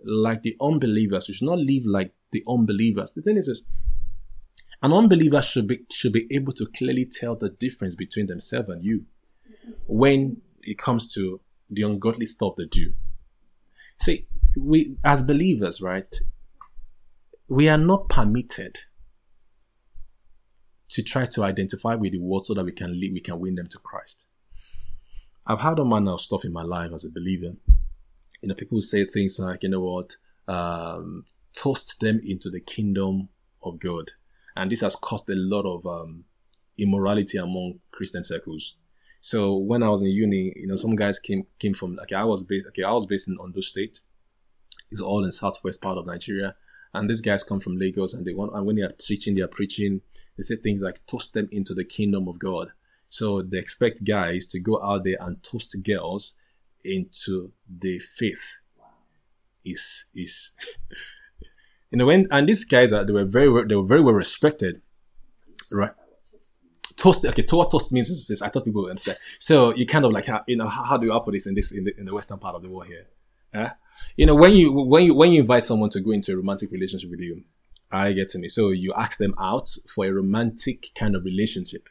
[0.06, 1.28] like the unbelievers.
[1.28, 3.12] We should not live like the unbelievers.
[3.12, 3.64] The thing is this,
[4.82, 8.86] an unbeliever should be should be able to clearly tell the difference between themselves and
[8.86, 9.04] you
[9.88, 12.94] when it comes to the ungodly stuff they do.
[14.00, 14.24] See,
[14.58, 16.16] we as believers, right?
[17.50, 18.80] We are not permitted
[20.92, 23.56] to try to identify with the world so that we can lead, we can win
[23.56, 24.26] them to Christ.
[25.48, 27.54] I've had all manner of stuff in my life as a believer.
[28.42, 30.16] You know, people say things like, you know what,
[30.48, 33.30] um, toast them into the kingdom
[33.64, 34.12] of God.
[34.56, 36.26] And this has caused a lot of um,
[36.78, 38.76] immorality among Christian circles.
[39.22, 42.24] So when I was in uni, you know, some guys came came from okay, I
[42.24, 44.02] was based okay, I was based in Ondo State.
[44.92, 46.56] It's all in southwest part of Nigeria.
[46.94, 49.42] And these guys come from Lagos and they want and when they are teaching, they
[49.42, 50.02] are preaching
[50.42, 52.72] they say things like toast them into the kingdom of God.
[53.10, 56.34] So they expect guys to go out there and toast girls
[56.84, 58.58] into the faith.
[59.64, 60.54] Is is
[61.92, 64.82] you know when and these guys are they were very they were very well respected,
[65.72, 65.92] right?
[66.98, 68.42] Toast okay, to what toast means is this.
[68.42, 69.20] I thought people would understand.
[69.38, 71.72] So you kind of like you know how, how do you operate this in this
[71.72, 73.06] in the, in the western part of the world here?
[73.54, 73.70] Uh,
[74.16, 76.72] you know when you when you when you invite someone to go into a romantic
[76.72, 77.44] relationship with you,
[77.92, 78.48] I get to me.
[78.48, 81.90] So you ask them out for a romantic kind of relationship.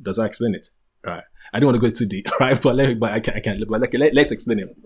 [0.00, 0.70] Does that explain it?
[1.06, 1.24] All right.
[1.52, 2.60] I don't want to go too deep, right?
[2.60, 4.76] But let, me, but I can't, I can, but like, let, let's explain it.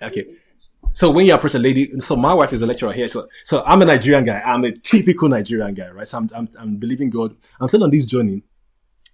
[0.00, 0.26] Okay.
[0.92, 3.08] So when you approach a lady, so my wife is a lecturer here.
[3.08, 4.40] So, so I'm a Nigerian guy.
[4.40, 6.06] I'm a typical Nigerian guy, right?
[6.06, 7.36] So I'm, I'm, I'm believing God.
[7.60, 8.42] I'm still on this journey,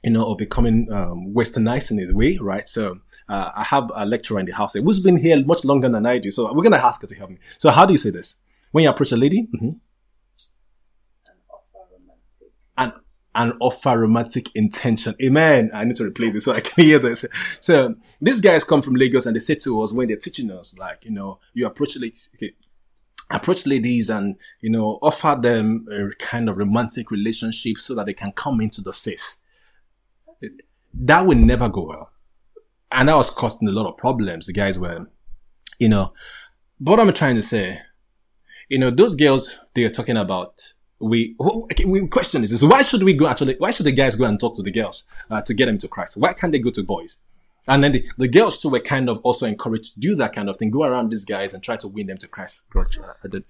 [0.05, 2.69] you know, of becoming, um, westernized in his way, right?
[2.69, 6.05] So, uh, I have a lecturer in the house who's been here much longer than
[6.05, 6.31] I do.
[6.31, 7.39] So we're going to ask her to help me.
[7.59, 8.39] So how do you say this?
[8.73, 9.71] When you approach a lady, mm-hmm.
[12.77, 12.93] And
[13.35, 15.15] and offer romantic intention.
[15.23, 15.71] Amen.
[15.73, 17.25] I need to replay this so I can hear this.
[17.61, 20.77] So these guys come from Lagos and they say to us when they're teaching us,
[20.79, 22.53] like, you know, you approach ladies, okay,
[23.31, 28.13] approach ladies and, you know, offer them a kind of romantic relationship so that they
[28.13, 29.39] can come into the faith.
[30.93, 32.11] That will never go well.
[32.91, 34.47] And that was causing a lot of problems.
[34.47, 35.07] The guys were,
[35.79, 36.13] you know,
[36.79, 37.81] but I'm trying to say,
[38.69, 42.83] you know, those girls they are talking about, we, okay, we question this is why
[42.83, 45.43] should we go actually why should the guys go and talk to the girls uh,
[45.43, 46.17] to get them to christ?
[46.17, 47.17] Why can't they go to boys?
[47.67, 50.49] And then the, the girls too were kind of also encouraged to do that kind
[50.49, 52.63] of thing go around these guys and try to win them to christ.
[52.71, 53.45] God i did.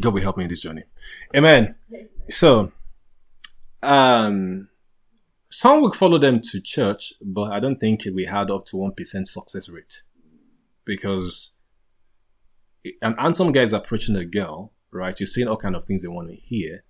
[0.00, 0.84] God will help me in this journey.
[1.34, 1.74] Amen.
[2.28, 2.72] So
[3.82, 4.68] um
[5.50, 9.26] some would follow them to church but i don't think we had up to 1%
[9.26, 10.02] success rate.
[10.84, 11.54] Because
[13.00, 15.18] and some guys approaching a girl right?
[15.18, 16.84] You're saying all kind of things they want to hear,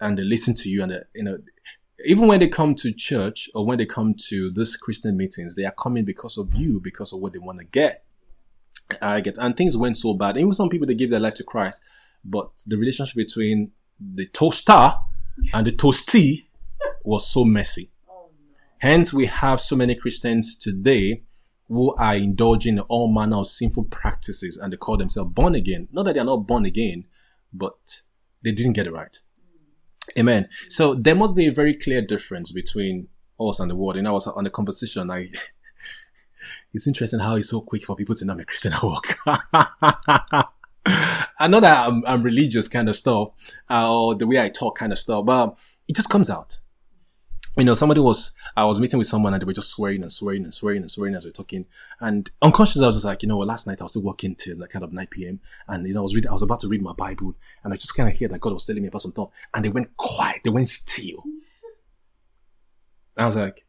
[0.00, 1.38] and they listen to you, and they, you know,
[2.04, 5.64] even when they come to church or when they come to this Christian meetings, they
[5.64, 8.04] are coming because of you, because of what they want to get.
[9.00, 10.36] I get, and things went so bad.
[10.36, 11.80] Even some people they give their life to Christ,
[12.24, 14.94] but the relationship between the toaster
[15.52, 16.48] and the toastee
[17.02, 17.90] was so messy.
[18.08, 18.28] Oh,
[18.78, 21.22] Hence, we have so many Christians today
[21.68, 25.88] who are indulging in all manner of sinful practices and they call themselves born again.
[25.92, 27.04] Not that they are not born again,
[27.52, 28.02] but
[28.42, 29.16] they didn't get it right.
[30.18, 30.48] Amen.
[30.68, 33.08] So there must be a very clear difference between
[33.40, 33.96] us and the world.
[33.96, 35.10] And I was on the conversation.
[35.10, 35.30] I
[36.74, 39.16] it's interesting how it's so quick for people to know I'm Christian at work.
[40.86, 43.30] I know that I'm, I'm religious kind of stuff,
[43.70, 45.56] uh, or the way I talk kind of stuff, but
[45.88, 46.58] it just comes out
[47.56, 50.12] you know, somebody was, I was meeting with someone and they were just swearing and
[50.12, 51.66] swearing and swearing and swearing as we are talking.
[52.00, 54.58] And unconsciously, I was just like, you know, last night I was still working till
[54.58, 55.40] like kind of 9 p.m.
[55.68, 57.76] And, you know, I was reading, I was about to read my Bible and I
[57.76, 59.96] just kind of hear that God was telling me about some stuff and they went
[59.96, 60.40] quiet.
[60.42, 61.22] They went still.
[63.16, 63.64] I was like,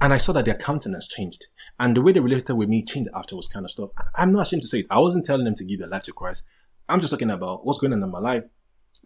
[0.00, 1.48] and I saw that their countenance changed.
[1.78, 3.90] And the way they related with me changed afterwards kind of stuff.
[4.14, 4.86] I'm not ashamed to say it.
[4.90, 6.44] I wasn't telling them to give their life to Christ.
[6.88, 8.44] I'm just talking about what's going on in my life.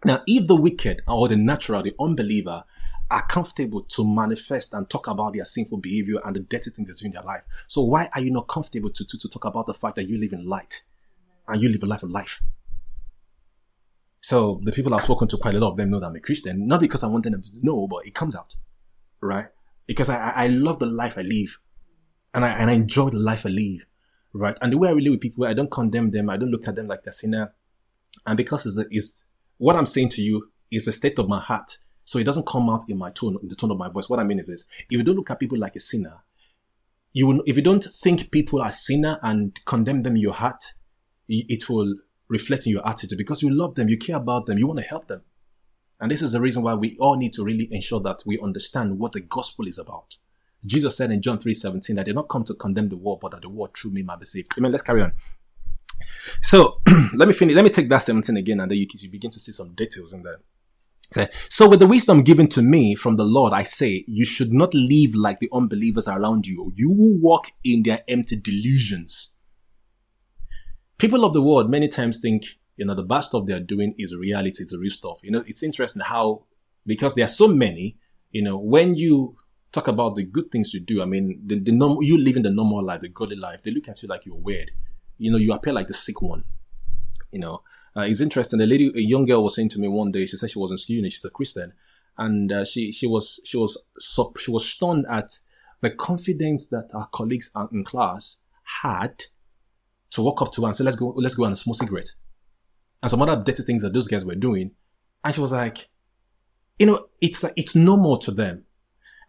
[0.05, 2.63] Now, if the wicked or the natural, the unbeliever
[3.13, 6.95] are comfortable to manifest and talk about their sinful behavior and the dirty things they
[6.95, 7.43] do in their life.
[7.67, 10.17] So why are you not comfortable to, to, to talk about the fact that you
[10.17, 10.81] live in light
[11.47, 12.41] and you live a life of life?
[14.19, 16.19] So the people I've spoken to, quite a lot of them know that I'm a
[16.19, 18.55] Christian, not because I want them to know, but it comes out,
[19.21, 19.47] right?
[19.85, 21.59] Because I, I love the life I live
[22.33, 23.85] and I, and I enjoy the life I live,
[24.33, 24.57] right?
[24.61, 26.29] And the way I relate with people, I don't condemn them.
[26.29, 27.53] I don't look at them like they're sinner.
[28.25, 29.25] And because it's, the, it's
[29.57, 32.69] what I'm saying to you is the state of my heart so it doesn't come
[32.69, 34.09] out in my tone, in the tone of my voice.
[34.09, 36.23] What I mean is this: if you don't look at people like a sinner,
[37.13, 40.63] you will, if you don't think people are sinner and condemn them in your heart,
[41.29, 41.95] it will
[42.27, 44.85] reflect in your attitude because you love them, you care about them, you want to
[44.85, 45.21] help them.
[45.99, 48.99] And this is the reason why we all need to really ensure that we understand
[48.99, 50.17] what the gospel is about.
[50.65, 53.31] Jesus said in John 3 17 that did not come to condemn the world, but
[53.31, 54.53] that the world through me might be saved.
[54.57, 54.71] Amen.
[54.71, 55.13] Let's carry on.
[56.41, 56.81] So
[57.13, 57.55] let me finish.
[57.55, 60.13] Let me take that 17 again, and then you, you begin to see some details
[60.13, 60.39] in there.
[61.17, 61.27] Eh?
[61.49, 64.73] So with the wisdom given to me from the Lord, I say, you should not
[64.73, 66.71] live like the unbelievers around you.
[66.75, 69.33] You will walk in their empty delusions.
[70.97, 72.45] People of the world many times think,
[72.77, 75.19] you know, the bad stuff they are doing is reality, it's real stuff.
[75.23, 76.45] You know, it's interesting how,
[76.85, 77.97] because there are so many,
[78.31, 79.37] you know, when you
[79.71, 82.49] talk about the good things you do, I mean, the, the norm, you living the
[82.49, 84.71] normal life, the godly life, they look at you like you're weird.
[85.17, 86.43] You know, you appear like the sick one.
[87.31, 87.63] You know,
[87.95, 88.59] uh, it's interesting.
[88.59, 90.25] A lady, a young girl, was saying to me one day.
[90.25, 91.73] She said she was in school and she's a Christian,
[92.17, 93.77] and uh, she she was she was
[94.39, 95.37] she was stunned at
[95.81, 98.37] the confidence that our colleagues in class
[98.81, 99.23] had
[100.11, 102.11] to walk up to her and say, "Let's go, let's go and smoke cigarette,"
[103.01, 104.71] and some other dirty things that those guys were doing.
[105.23, 105.89] And she was like,
[106.79, 108.65] "You know, it's like it's normal to them."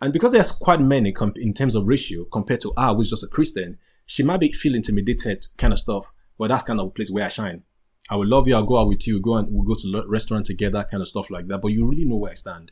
[0.01, 3.25] And because there's quite many comp- in terms of ratio compared to her, who's just
[3.25, 6.07] a Christian, she might be feel intimidated, kind of stuff.
[6.39, 7.63] But that's kind of a place where I shine.
[8.11, 8.55] I will love you.
[8.55, 9.21] I'll go out with you.
[9.21, 11.59] Go and we'll go to the restaurant together, kind of stuff like that.
[11.59, 12.71] But you really know where I stand.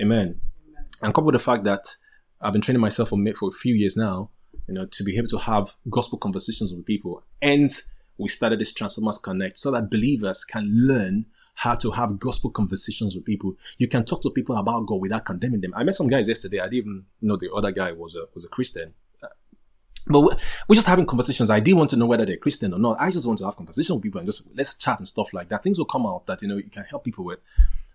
[0.00, 0.40] Amen.
[0.68, 0.86] Amen.
[1.02, 1.96] And coupled with the fact that
[2.40, 4.30] I've been training myself for for a few years now,
[4.68, 7.24] you know, to be able to have gospel conversations with people.
[7.40, 7.70] And
[8.18, 13.16] we started this Transformers Connect so that believers can learn how to have gospel conversations
[13.16, 13.54] with people.
[13.78, 15.72] You can talk to people about God without condemning them.
[15.74, 16.60] I met some guys yesterday.
[16.60, 18.94] I didn't even know the other guy was a was a Christian.
[20.08, 21.50] But we're just having conversations.
[21.50, 23.00] I didn't want to know whether they're Christian or not.
[23.00, 25.48] I just want to have conversation with people and just let's chat and stuff like
[25.50, 25.62] that.
[25.62, 27.40] Things will come out that you know you can help people with,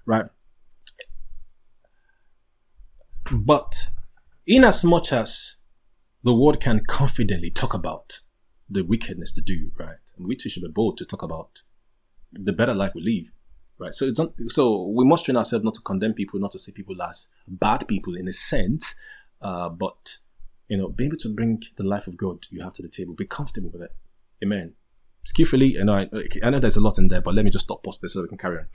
[0.06, 0.26] right?
[3.32, 3.88] But
[4.46, 5.56] in as much as
[6.24, 8.20] the world can confidently talk about
[8.70, 9.98] the wickedness to do, right?
[10.18, 11.64] And we too should be bold to talk about
[12.32, 13.32] the better life we live,
[13.78, 13.94] right?
[13.94, 16.72] So it's not, so we must train ourselves not to condemn people, not to see
[16.72, 18.96] people as bad people in a sense,
[19.42, 20.18] uh, but
[20.68, 23.14] you know, be able to bring the life of God you have to the table.
[23.14, 23.92] Be comfortable with it.
[24.44, 24.74] Amen.
[25.26, 26.10] Skillfully, and I,
[26.44, 28.22] I know there's a lot in there, but let me just stop pause this so
[28.22, 28.68] we can carry on.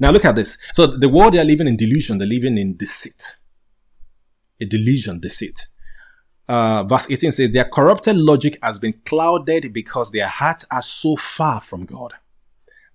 [0.00, 0.56] Now look at this.
[0.72, 3.38] So the world they are living in delusion, they're living in deceit.
[4.60, 5.66] A delusion, deceit.
[6.48, 11.14] Uh, verse 18 says, Their corrupted logic has been clouded because their hearts are so
[11.16, 12.14] far from God.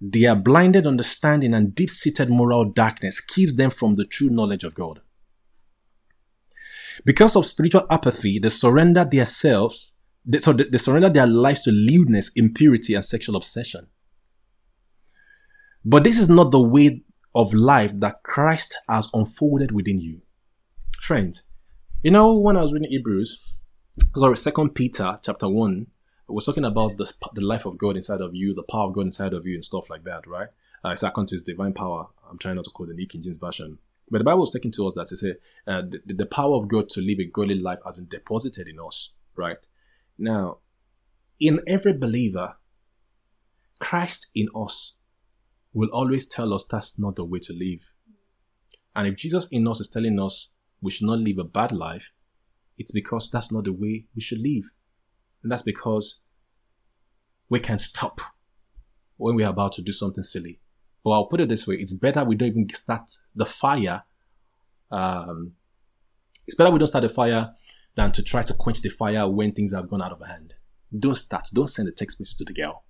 [0.02, 4.74] Their blinded understanding and deep seated moral darkness keeps them from the true knowledge of
[4.74, 5.02] God.
[7.06, 9.92] Because of spiritual apathy, they surrender themselves,
[10.26, 13.88] they, so they, they surrender their lives to lewdness, impurity, and sexual obsession.
[15.86, 17.04] But this is not the way
[17.36, 20.22] of life that Christ has unfolded within you.
[21.02, 21.44] Friends,
[22.02, 23.58] you know, when I was reading Hebrews,
[24.16, 25.88] sorry, Second Peter chapter 1,
[26.34, 29.06] was talking about the, the life of God inside of you, the power of God
[29.06, 30.48] inside of you, and stuff like that, right?
[30.84, 32.08] Uh, it's to his divine power.
[32.30, 33.78] I'm trying not to quote the New King James Version.
[34.14, 36.68] But the Bible is taking to us that it says uh, the, the power of
[36.68, 39.58] God to live a godly life has been deposited in us, right?
[40.20, 40.60] Now,
[41.40, 42.58] in every believer,
[43.80, 44.98] Christ in us
[45.74, 47.92] will always tell us that's not the way to live.
[48.96, 50.50] And if Jesus in us is telling us
[50.80, 52.12] we should not live a bad life,
[52.78, 54.66] it's because that's not the way we should live.
[55.42, 56.20] And that's because
[57.50, 58.22] we can stop
[59.18, 60.60] when we're about to do something silly.
[61.04, 64.04] But I'll put it this way it's better we don't even start the fire.
[64.92, 65.54] Um,
[66.48, 67.54] it's better we don't start the fire
[67.96, 70.54] than to try to quench the fire when things have gone out of hand.
[70.98, 71.50] Don't start.
[71.54, 72.84] Don't send a text message to the girl.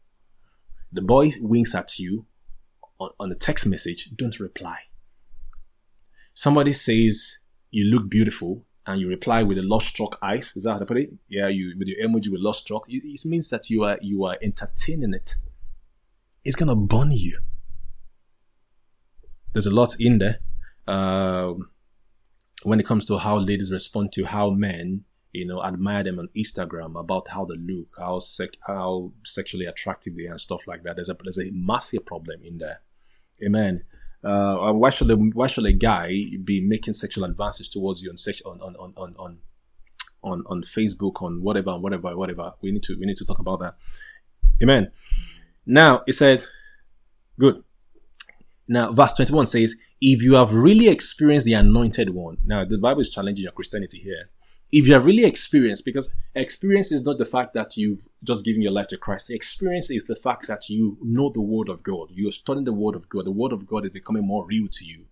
[0.91, 2.25] The boy winks at you
[2.99, 4.11] on, on text message.
[4.15, 4.77] Don't reply.
[6.33, 7.39] Somebody says
[7.71, 10.53] you look beautiful and you reply with a lost struck eyes.
[10.55, 11.13] Is that how to put it?
[11.27, 12.83] Yeah, you with your emoji with lost struck.
[12.87, 15.35] It means that you are you are entertaining it.
[16.43, 17.39] It's gonna burn you.
[19.53, 20.39] There's a lot in there.
[20.87, 21.69] Um,
[22.63, 26.29] when it comes to how ladies respond to how men, you know, admire them on
[26.35, 30.83] Instagram about how they look, how sec- how sexually attractive they are, and stuff like
[30.83, 30.95] that.
[30.95, 32.81] There's a there's a massive problem in there.
[33.43, 33.83] Amen.
[34.23, 36.07] Uh, why should a, why should a guy
[36.43, 39.37] be making sexual advances towards you on sex on on on on on
[40.23, 42.53] on, on Facebook on whatever whatever whatever?
[42.61, 43.75] We need to we need to talk about that.
[44.61, 44.91] Amen.
[45.65, 46.47] Now it says,
[47.39, 47.63] good.
[48.67, 52.77] Now verse twenty one says, if you have really experienced the anointed one, now the
[52.77, 54.29] Bible is challenging your Christianity here.
[54.71, 58.61] If you have really experienced, because experience is not the fact that you've just given
[58.61, 59.29] your life to Christ.
[59.29, 62.09] Experience is the fact that you know the Word of God.
[62.11, 63.25] You're studying the Word of God.
[63.25, 65.05] The Word of God is becoming more real to you.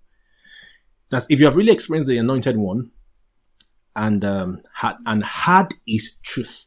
[1.09, 2.91] That's if you have really experienced the anointed one,
[3.95, 6.65] and um, had and had is truth.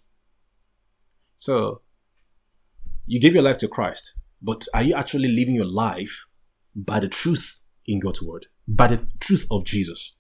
[1.37, 1.80] So
[3.07, 6.26] you gave your life to Christ, but are you actually living your life
[6.75, 10.14] by the truth in God's word, by the truth of Jesus.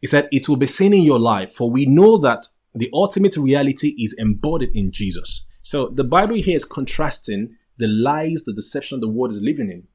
[0.00, 3.36] He said, It will be seen in your life, for we know that the ultimate
[3.36, 5.46] reality is embodied in Jesus.
[5.62, 9.88] So the Bible here is contrasting the lies, the deception the world is living in.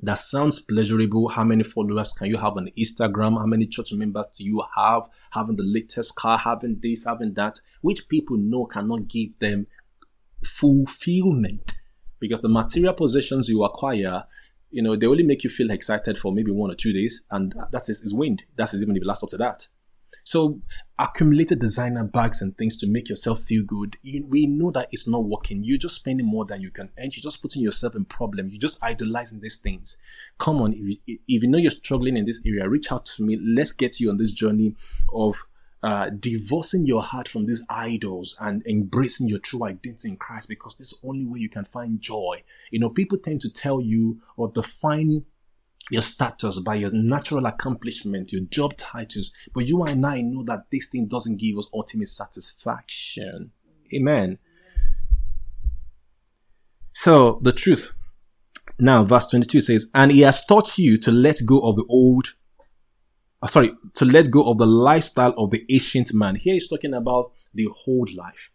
[0.00, 1.28] That sounds pleasurable.
[1.28, 3.36] How many followers can you have on Instagram?
[3.36, 5.02] How many church members do you have?
[5.32, 9.66] Having the latest car, having this, having that, which people know cannot give them
[10.44, 11.72] fulfillment
[12.20, 14.24] because the material possessions you acquire
[14.70, 17.54] you know, they only make you feel excited for maybe one or two days, and
[17.70, 18.44] that's is wind.
[18.56, 19.68] That's even if it lasts up to that.
[20.24, 20.60] So,
[20.98, 23.96] accumulated designer bags and things to make yourself feel good.
[24.02, 25.64] You, we know that it's not working.
[25.64, 27.10] You're just spending more than you can earn.
[27.12, 28.50] You're just putting yourself in problem.
[28.50, 29.96] You're just idolizing these things.
[30.38, 33.22] Come on, if you, if you know you're struggling in this area, reach out to
[33.22, 33.38] me.
[33.42, 34.74] Let's get you on this journey
[35.14, 35.42] of
[35.82, 40.76] uh, divorcing your heart from these idols and embracing your true identity in Christ because
[40.76, 42.42] this is the only way you can find joy.
[42.70, 45.24] You know, people tend to tell you or define
[45.90, 50.66] your status by your natural accomplishment, your job titles, but you and I know that
[50.70, 53.52] this thing doesn't give us ultimate satisfaction.
[53.94, 54.38] Amen.
[56.92, 57.94] So, the truth.
[58.78, 62.34] Now, verse 22 says, And he has taught you to let go of the old
[63.40, 66.34] Uh, sorry, to let go of the lifestyle of the ancient man.
[66.34, 68.50] Here he's talking about the whole life.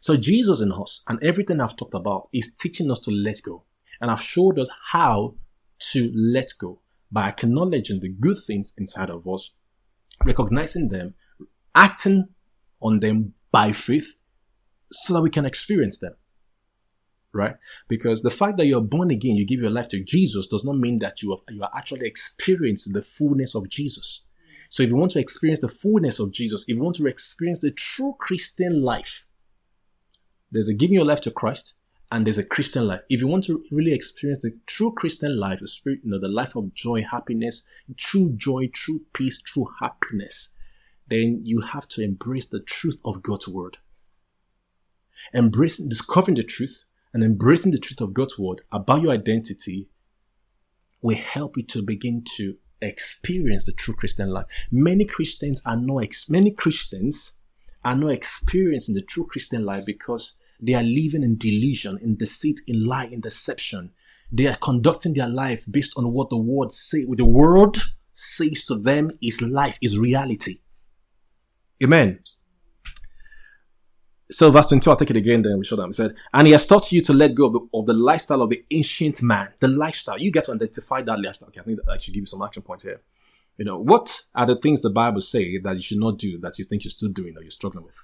[0.00, 3.64] So Jesus in us and everything I've talked about is teaching us to let go.
[4.00, 5.34] And I've showed us how
[5.92, 9.54] to let go by acknowledging the good things inside of us,
[10.24, 11.14] recognizing them,
[11.74, 12.28] acting
[12.80, 14.16] on them by faith
[14.90, 16.14] so that we can experience them
[17.32, 17.56] right?
[17.88, 20.76] Because the fact that you're born again, you give your life to Jesus, does not
[20.76, 24.24] mean that you are, you are actually experiencing the fullness of Jesus.
[24.68, 27.60] So if you want to experience the fullness of Jesus, if you want to experience
[27.60, 29.26] the true Christian life,
[30.50, 31.74] there's a giving your life to Christ
[32.10, 33.00] and there's a Christian life.
[33.08, 36.28] If you want to really experience the true Christian life, the spirit, you know, the
[36.28, 37.64] life of joy, happiness,
[37.96, 40.50] true joy, true peace, true happiness,
[41.08, 43.78] then you have to embrace the truth of God's word.
[45.34, 49.88] Embracing, discovering the truth, and embracing the truth of God's word about your identity
[51.00, 54.46] will help you to begin to experience the true Christian life.
[54.70, 57.34] Many Christians are not ex- many Christians
[57.84, 62.60] are not experiencing the true Christian life because they are living in delusion, in deceit,
[62.66, 63.90] in lie, in deception.
[64.30, 67.02] They are conducting their life based on what the word say.
[67.02, 67.78] What the world
[68.12, 70.60] says to them is life, is reality.
[71.82, 72.20] Amen.
[74.32, 75.90] So verse 22, I'll take it again, then we show them.
[75.90, 78.40] He said, And he has taught you to let go of the, of the lifestyle
[78.40, 79.52] of the ancient man.
[79.60, 80.18] The lifestyle.
[80.18, 81.48] You get to identify that lifestyle.
[81.48, 83.02] Okay, I think I should give you some action points here.
[83.58, 86.58] You know, what are the things the Bible say that you should not do that
[86.58, 88.02] you think you're still doing or you're struggling with?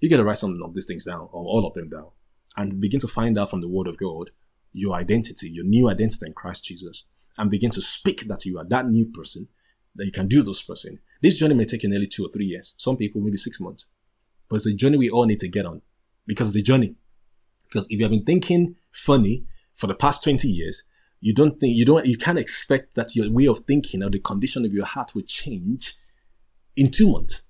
[0.00, 2.08] You get to write some of these things down, or all of them down,
[2.56, 4.30] and begin to find out from the Word of God
[4.72, 7.04] your identity, your new identity in Christ Jesus,
[7.38, 9.46] and begin to speak that you are that new person,
[9.94, 10.98] that you can do those person.
[11.22, 12.74] This journey may take you nearly two or three years.
[12.76, 13.86] Some people maybe six months.
[14.48, 15.82] But it's a journey we all need to get on
[16.26, 16.94] because it's a journey.
[17.68, 20.82] Because if you have been thinking funny for the past 20 years,
[21.24, 24.18] You don't think you don't you can't expect that your way of thinking or the
[24.18, 25.96] condition of your heart will change
[26.76, 27.44] in two months.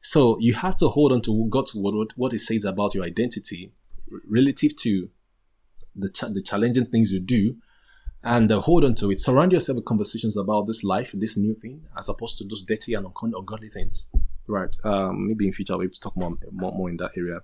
[0.00, 3.72] So you have to hold on to God's word, what it says about your identity
[4.28, 5.10] relative to
[5.96, 7.56] the, the challenging things you do
[8.22, 9.20] and uh, hold on to it.
[9.20, 12.94] Surround yourself with conversations about this life, this new thing, as opposed to those dirty
[12.94, 14.06] and ungodly things.
[14.46, 14.76] Right.
[14.84, 17.40] Um, maybe in future I'll be able to talk more, more, more in that area.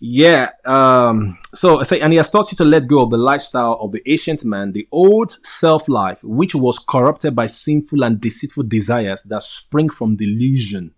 [0.00, 0.50] Yeah.
[0.64, 3.78] Um, so I say, and he has taught you to let go of the lifestyle
[3.80, 8.64] of the ancient man, the old self life, which was corrupted by sinful and deceitful
[8.64, 10.94] desires that spring from delusion.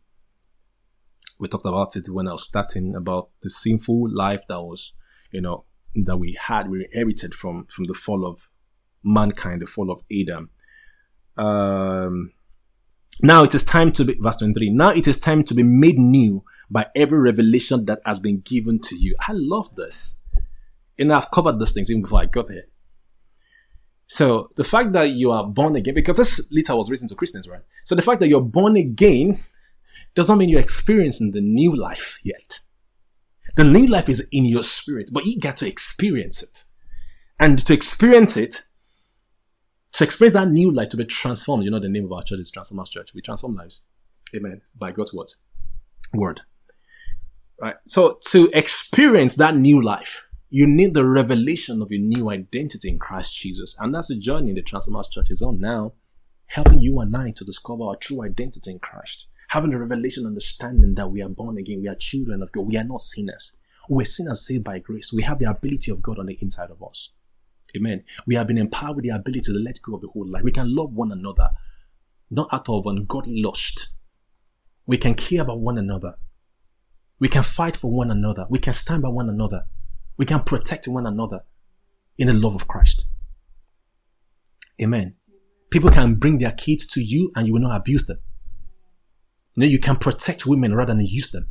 [1.38, 4.93] We talked about it when I was starting about the sinful life that was,
[5.32, 5.64] you know,
[5.95, 8.51] that we had, we inherited from from the fall of
[9.03, 10.51] mankind, the fall of Adam.
[11.36, 12.32] Um,
[13.22, 15.98] now it is time to be, verse 23, now it is time to be made
[15.98, 19.16] new by every revelation that has been given to you.
[19.26, 20.16] I love this.
[20.98, 22.66] And I've covered those things even before I got here.
[24.06, 27.48] So the fact that you are born again, because this letter was written to Christians,
[27.48, 27.62] right?
[27.84, 29.44] So the fact that you're born again
[30.14, 32.60] does not mean you're experiencing the new life yet.
[33.56, 36.64] The new life is in your spirit, but you get to experience it.
[37.38, 38.62] And to experience it,
[39.93, 42.41] to experience that new life, to be transformed, you know, the name of our church
[42.41, 43.12] is Transformers Church.
[43.14, 43.82] We transform lives.
[44.34, 44.62] Amen.
[44.78, 45.32] By God's word.
[46.14, 46.43] Word.
[47.61, 47.76] Right.
[47.86, 52.99] So to experience that new life, you need the revelation of your new identity in
[52.99, 53.76] Christ Jesus.
[53.78, 55.93] And that's the journey the Transformers Church is on now,
[56.47, 59.26] helping you and I to discover our true identity in Christ.
[59.49, 62.76] Having the revelation understanding that we are born again, we are children of God, we
[62.76, 63.55] are not sinners.
[63.88, 65.12] We're sinners saved by grace.
[65.12, 67.11] We have the ability of God on the inside of us.
[67.76, 68.04] Amen.
[68.26, 70.42] We have been empowered with the ability to let go of the whole life.
[70.42, 71.50] We can love one another,
[72.30, 73.92] not out of ungodly lust.
[74.86, 76.14] We can care about one another.
[77.20, 78.46] We can fight for one another.
[78.48, 79.64] We can stand by one another.
[80.16, 81.44] We can protect one another
[82.18, 83.06] in the love of Christ.
[84.82, 85.14] Amen.
[85.70, 88.18] People can bring their kids to you and you will not abuse them.
[89.54, 91.50] You, know, you can protect women rather than use them.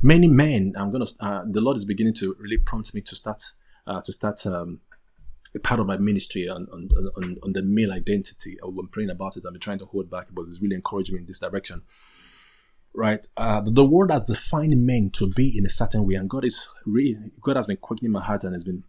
[0.00, 1.06] Many men, I'm gonna.
[1.18, 3.42] Uh, the Lord is beginning to really prompt me to start
[3.86, 4.80] uh, to start um,
[5.62, 8.56] part of my ministry on, on, on, on the male identity.
[8.62, 9.44] I'm praying about it.
[9.46, 11.82] I've been trying to hold back, but it's really encouraging me in this direction.
[12.94, 13.26] Right?
[13.36, 16.68] Uh, the, word has defined men to be in a certain way, and God is
[16.84, 18.84] really, God has been quickening my heart and has been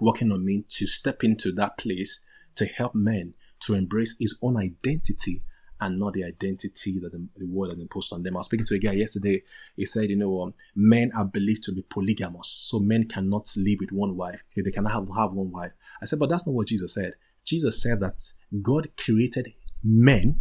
[0.00, 2.20] working on me to step into that place
[2.56, 5.42] to help men to embrace his own identity
[5.84, 8.36] and not the identity that the, the world has imposed on them.
[8.36, 9.42] I was speaking to a guy yesterday.
[9.76, 13.78] He said, you know, um, men are believed to be polygamous, so men cannot live
[13.80, 14.42] with one wife.
[14.56, 15.72] They cannot have, have one wife.
[16.00, 17.12] I said, but that's not what Jesus said.
[17.44, 18.22] Jesus said that
[18.62, 20.40] God created men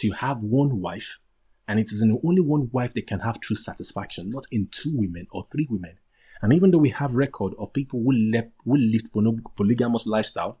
[0.00, 1.20] to have one wife,
[1.68, 4.90] and it is in only one wife they can have true satisfaction, not in two
[4.92, 5.96] women or three women.
[6.42, 9.12] And even though we have record of people who, left, who lived
[9.56, 10.58] polygamous lifestyle,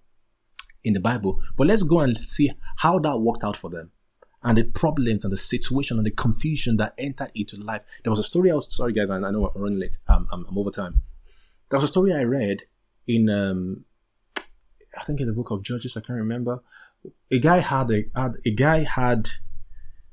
[0.84, 1.40] in the Bible.
[1.56, 3.90] But let's go and see how that worked out for them
[4.42, 7.82] and the problems and the situation and the confusion that entered into life.
[8.02, 9.98] There was a story I was sorry guys, I, know I'm running late.
[10.08, 11.02] I'm, I'm, over time.
[11.68, 12.62] There was a story I read
[13.06, 13.84] in um,
[14.98, 15.96] I think in the book of Judges.
[15.96, 16.62] I can't remember.
[17.30, 19.28] A guy had a had a guy had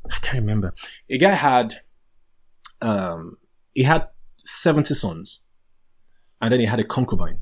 [0.10, 0.74] I can't remember.
[1.10, 1.82] A guy had
[2.82, 3.38] um
[3.74, 4.08] he had
[4.38, 5.44] seventy sons,
[6.42, 7.40] and then he had a concubine,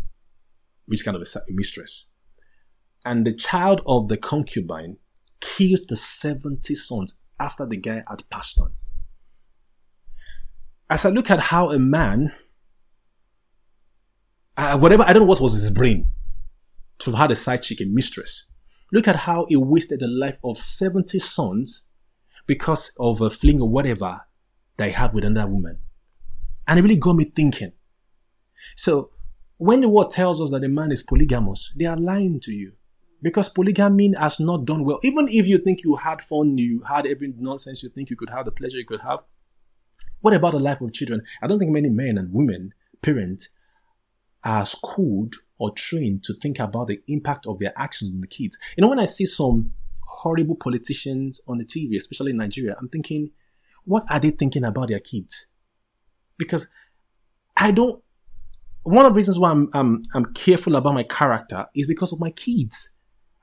[0.86, 2.08] which kind of a, a mistress
[3.06, 4.98] and the child of the concubine
[5.40, 8.74] killed the 70 sons after the guy had passed on.
[10.90, 12.34] As I look at how a man,
[14.58, 16.12] uh, whatever, I don't know what was his brain
[17.00, 18.46] to have had a side chick, a mistress.
[18.92, 21.86] Look at how he wasted the life of 70 sons
[22.48, 24.22] because of a fling or whatever
[24.78, 25.80] that he had with another woman.
[26.68, 27.74] And it really got me thinking.
[28.76, 29.12] So,
[29.58, 32.74] when the word tells us that a man is polygamous, they are lying to you.
[33.26, 35.00] Because polygamy has not done well.
[35.02, 38.30] Even if you think you had fun, you had every nonsense you think you could
[38.30, 39.22] have, the pleasure you could have.
[40.22, 41.24] What about the life of children?
[41.42, 43.50] I don't think many men and women, parents,
[44.44, 48.60] are schooled or trained to think about the impact of their actions on the kids.
[48.78, 49.72] You know, when I see some
[50.04, 53.32] horrible politicians on the TV, especially in Nigeria, I'm thinking,
[53.86, 55.48] what are they thinking about their kids?
[56.38, 56.70] Because
[57.58, 58.04] I don't.
[58.84, 62.20] One of the reasons why I'm, I'm, I'm careful about my character is because of
[62.20, 62.92] my kids.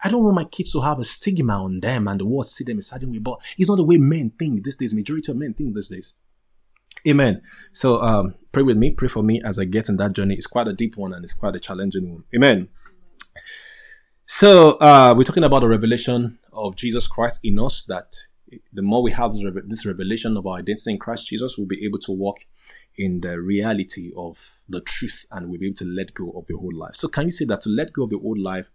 [0.02, 2.64] I don't want my kids to have a stigma on them and the world see
[2.64, 4.94] them a certain way, but it's not the way men think these days.
[4.94, 6.14] Majority of men think these days.
[7.06, 7.42] Amen.
[7.72, 10.34] So um, pray with me, pray for me as I get in that journey.
[10.34, 12.24] It's quite a deep one and it's quite a challenging one.
[12.34, 12.68] Amen.
[14.26, 18.14] So uh, we're talking about the revelation of Jesus Christ in us that
[18.72, 19.34] the more we have
[19.66, 22.38] this revelation of our identity in Christ Jesus, we'll be able to walk
[22.96, 26.54] in the reality of the truth and we'll be able to let go of the
[26.54, 26.94] old life.
[26.94, 28.68] So, can you say that to let go of the old life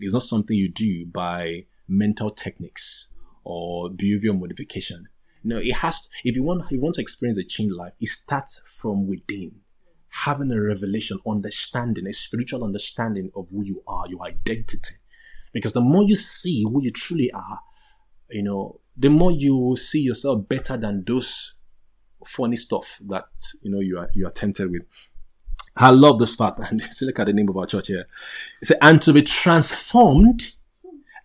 [0.00, 3.08] is not something you do by mental techniques
[3.44, 5.08] or behavior modification?
[5.42, 6.02] No, it has.
[6.02, 9.52] To, if you want, you want to experience a changed life, it starts from within,
[10.08, 14.96] having a revelation, understanding, a spiritual understanding of who you are, your identity.
[15.52, 17.60] Because the more you see who you truly are,
[18.30, 21.54] you know, the more you will see yourself better than those
[22.26, 23.24] funny stuff that
[23.62, 24.82] you know you are you are tempted with.
[25.76, 28.06] I love this part, and see, look at the name of our church here.
[28.60, 30.52] It said, "And to be transformed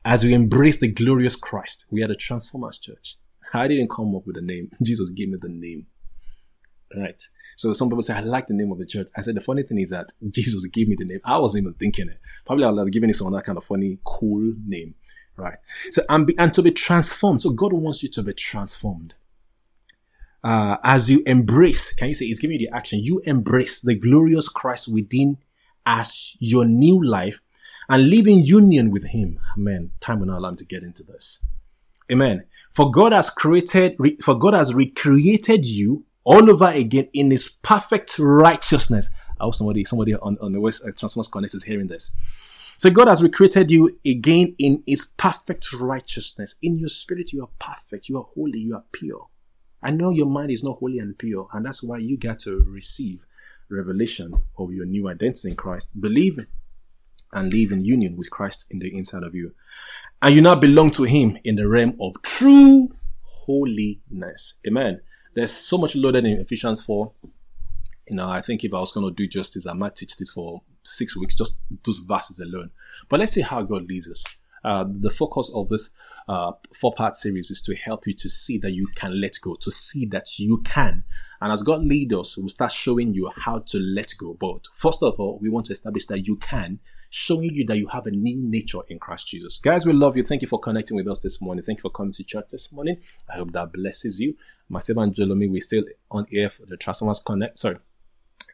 [0.03, 3.17] as we embrace the glorious Christ." We are the Transformers Church.
[3.53, 4.71] I didn't come up with the name.
[4.83, 5.87] Jesus gave me the name.
[6.95, 7.21] Right.
[7.57, 9.07] So some people say, I like the name of the church.
[9.15, 11.19] I said, the funny thing is that Jesus gave me the name.
[11.23, 12.19] I wasn't even thinking it.
[12.45, 14.95] Probably I would have given it some other kind of funny, cool name.
[15.37, 15.57] Right.
[15.91, 17.41] So, and, be, and to be transformed.
[17.41, 19.15] So God wants you to be transformed.
[20.45, 22.99] Uh, as you embrace, can you say, He's giving you the action.
[22.99, 25.37] You embrace the glorious Christ within
[25.87, 27.41] as your new life
[27.89, 29.39] and live in union with Him.
[29.57, 29.89] Amen.
[29.99, 31.43] Time will not allow me to get into this.
[32.11, 32.45] Amen.
[32.73, 38.19] For God has created, for God has recreated you all over again in His perfect
[38.19, 39.09] righteousness.
[39.39, 42.11] I hope somebody, somebody on, on the West uh, Transformers Connect is hearing this.
[42.77, 46.53] So God has recreated you again in His perfect righteousness.
[46.61, 48.09] In your spirit, you are perfect.
[48.09, 48.59] You are holy.
[48.59, 49.27] You are pure.
[49.83, 52.63] I know your mind is not holy and pure, and that's why you got to
[52.67, 53.25] receive
[53.69, 55.99] revelation of your new identity in Christ.
[55.99, 56.45] Believe
[57.33, 59.53] and live in union with Christ in the inside of you.
[60.21, 64.55] And you now belong to Him in the realm of true holiness.
[64.67, 65.01] Amen.
[65.33, 67.11] There's so much loaded in Ephesians 4.
[68.07, 70.31] You know, I think if I was going to do justice, I might teach this
[70.31, 72.71] for six weeks, just those verses alone.
[73.09, 74.23] But let's see how God leads us.
[74.65, 75.91] Uh, the focus of this
[76.27, 79.53] uh, four part series is to help you to see that you can let go,
[79.53, 81.03] to see that you can.
[81.39, 84.33] And as God leads us, we'll start showing you how to let go.
[84.33, 86.79] But first of all, we want to establish that you can
[87.15, 89.57] showing you that you have a new nature in Christ Jesus.
[89.59, 90.23] Guys, we love you.
[90.23, 91.63] Thank you for connecting with us this morning.
[91.63, 92.97] Thank you for coming to church this morning.
[93.29, 94.35] I hope that blesses you.
[94.67, 97.57] Myself and Jolomi, we're still on air for the Transformers Connect.
[97.57, 97.77] Sorry.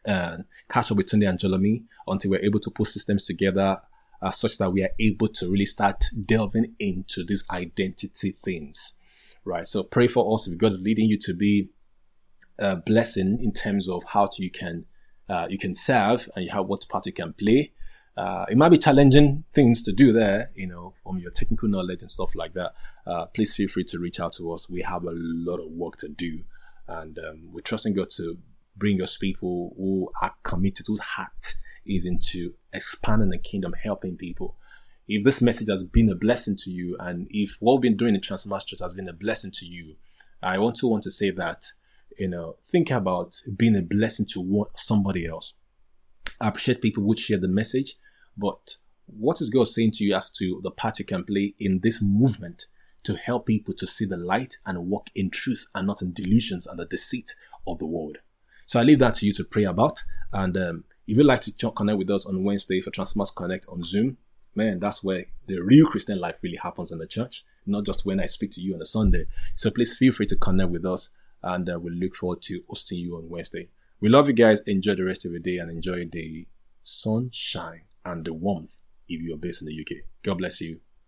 [0.04, 3.80] And catch up with Tunde and Jolomi until we're able to put systems together
[4.22, 8.98] uh, such that we are able to really start delving into these identity things.
[9.44, 9.66] Right.
[9.66, 11.70] So pray for us if God is leading you to be
[12.58, 14.86] a blessing in terms of how you can
[15.28, 17.72] uh, you can serve and you have what part you can play
[18.16, 22.02] uh, it might be challenging things to do there, you know, from your technical knowledge
[22.02, 22.72] and stuff like that.
[23.06, 24.68] Uh, please feel free to reach out to us.
[24.68, 26.40] We have a lot of work to do,
[26.86, 28.36] and um, we're trusting God to
[28.76, 31.54] bring us people who are committed, whose heart
[31.86, 34.56] is into expanding the kingdom, helping people.
[35.08, 38.14] If this message has been a blessing to you, and if what we've been doing
[38.14, 39.96] in Church has been a blessing to you,
[40.42, 41.66] I also want to say that,
[42.18, 45.54] you know, think about being a blessing to somebody else
[46.40, 47.96] I appreciate people would share the message,
[48.36, 48.76] but
[49.06, 52.00] what is God saying to you as to the part you can play in this
[52.02, 52.66] movement
[53.04, 56.66] to help people to see the light and walk in truth and not in delusions
[56.66, 57.34] and the deceit
[57.66, 58.18] of the world?
[58.66, 60.02] So I leave that to you to pray about.
[60.32, 63.82] And um, if you'd like to connect with us on Wednesday for Transformers Connect on
[63.82, 64.18] Zoom,
[64.54, 68.20] man, that's where the real Christian life really happens in the church, not just when
[68.20, 69.26] I speak to you on a Sunday.
[69.54, 71.10] So please feel free to connect with us,
[71.42, 73.68] and uh, we'll look forward to hosting you on Wednesday.
[74.00, 74.60] We love you guys.
[74.60, 76.46] Enjoy the rest of your day and enjoy the
[76.82, 78.78] sunshine and the warmth
[79.08, 80.04] if you're based in the UK.
[80.22, 80.80] God bless you.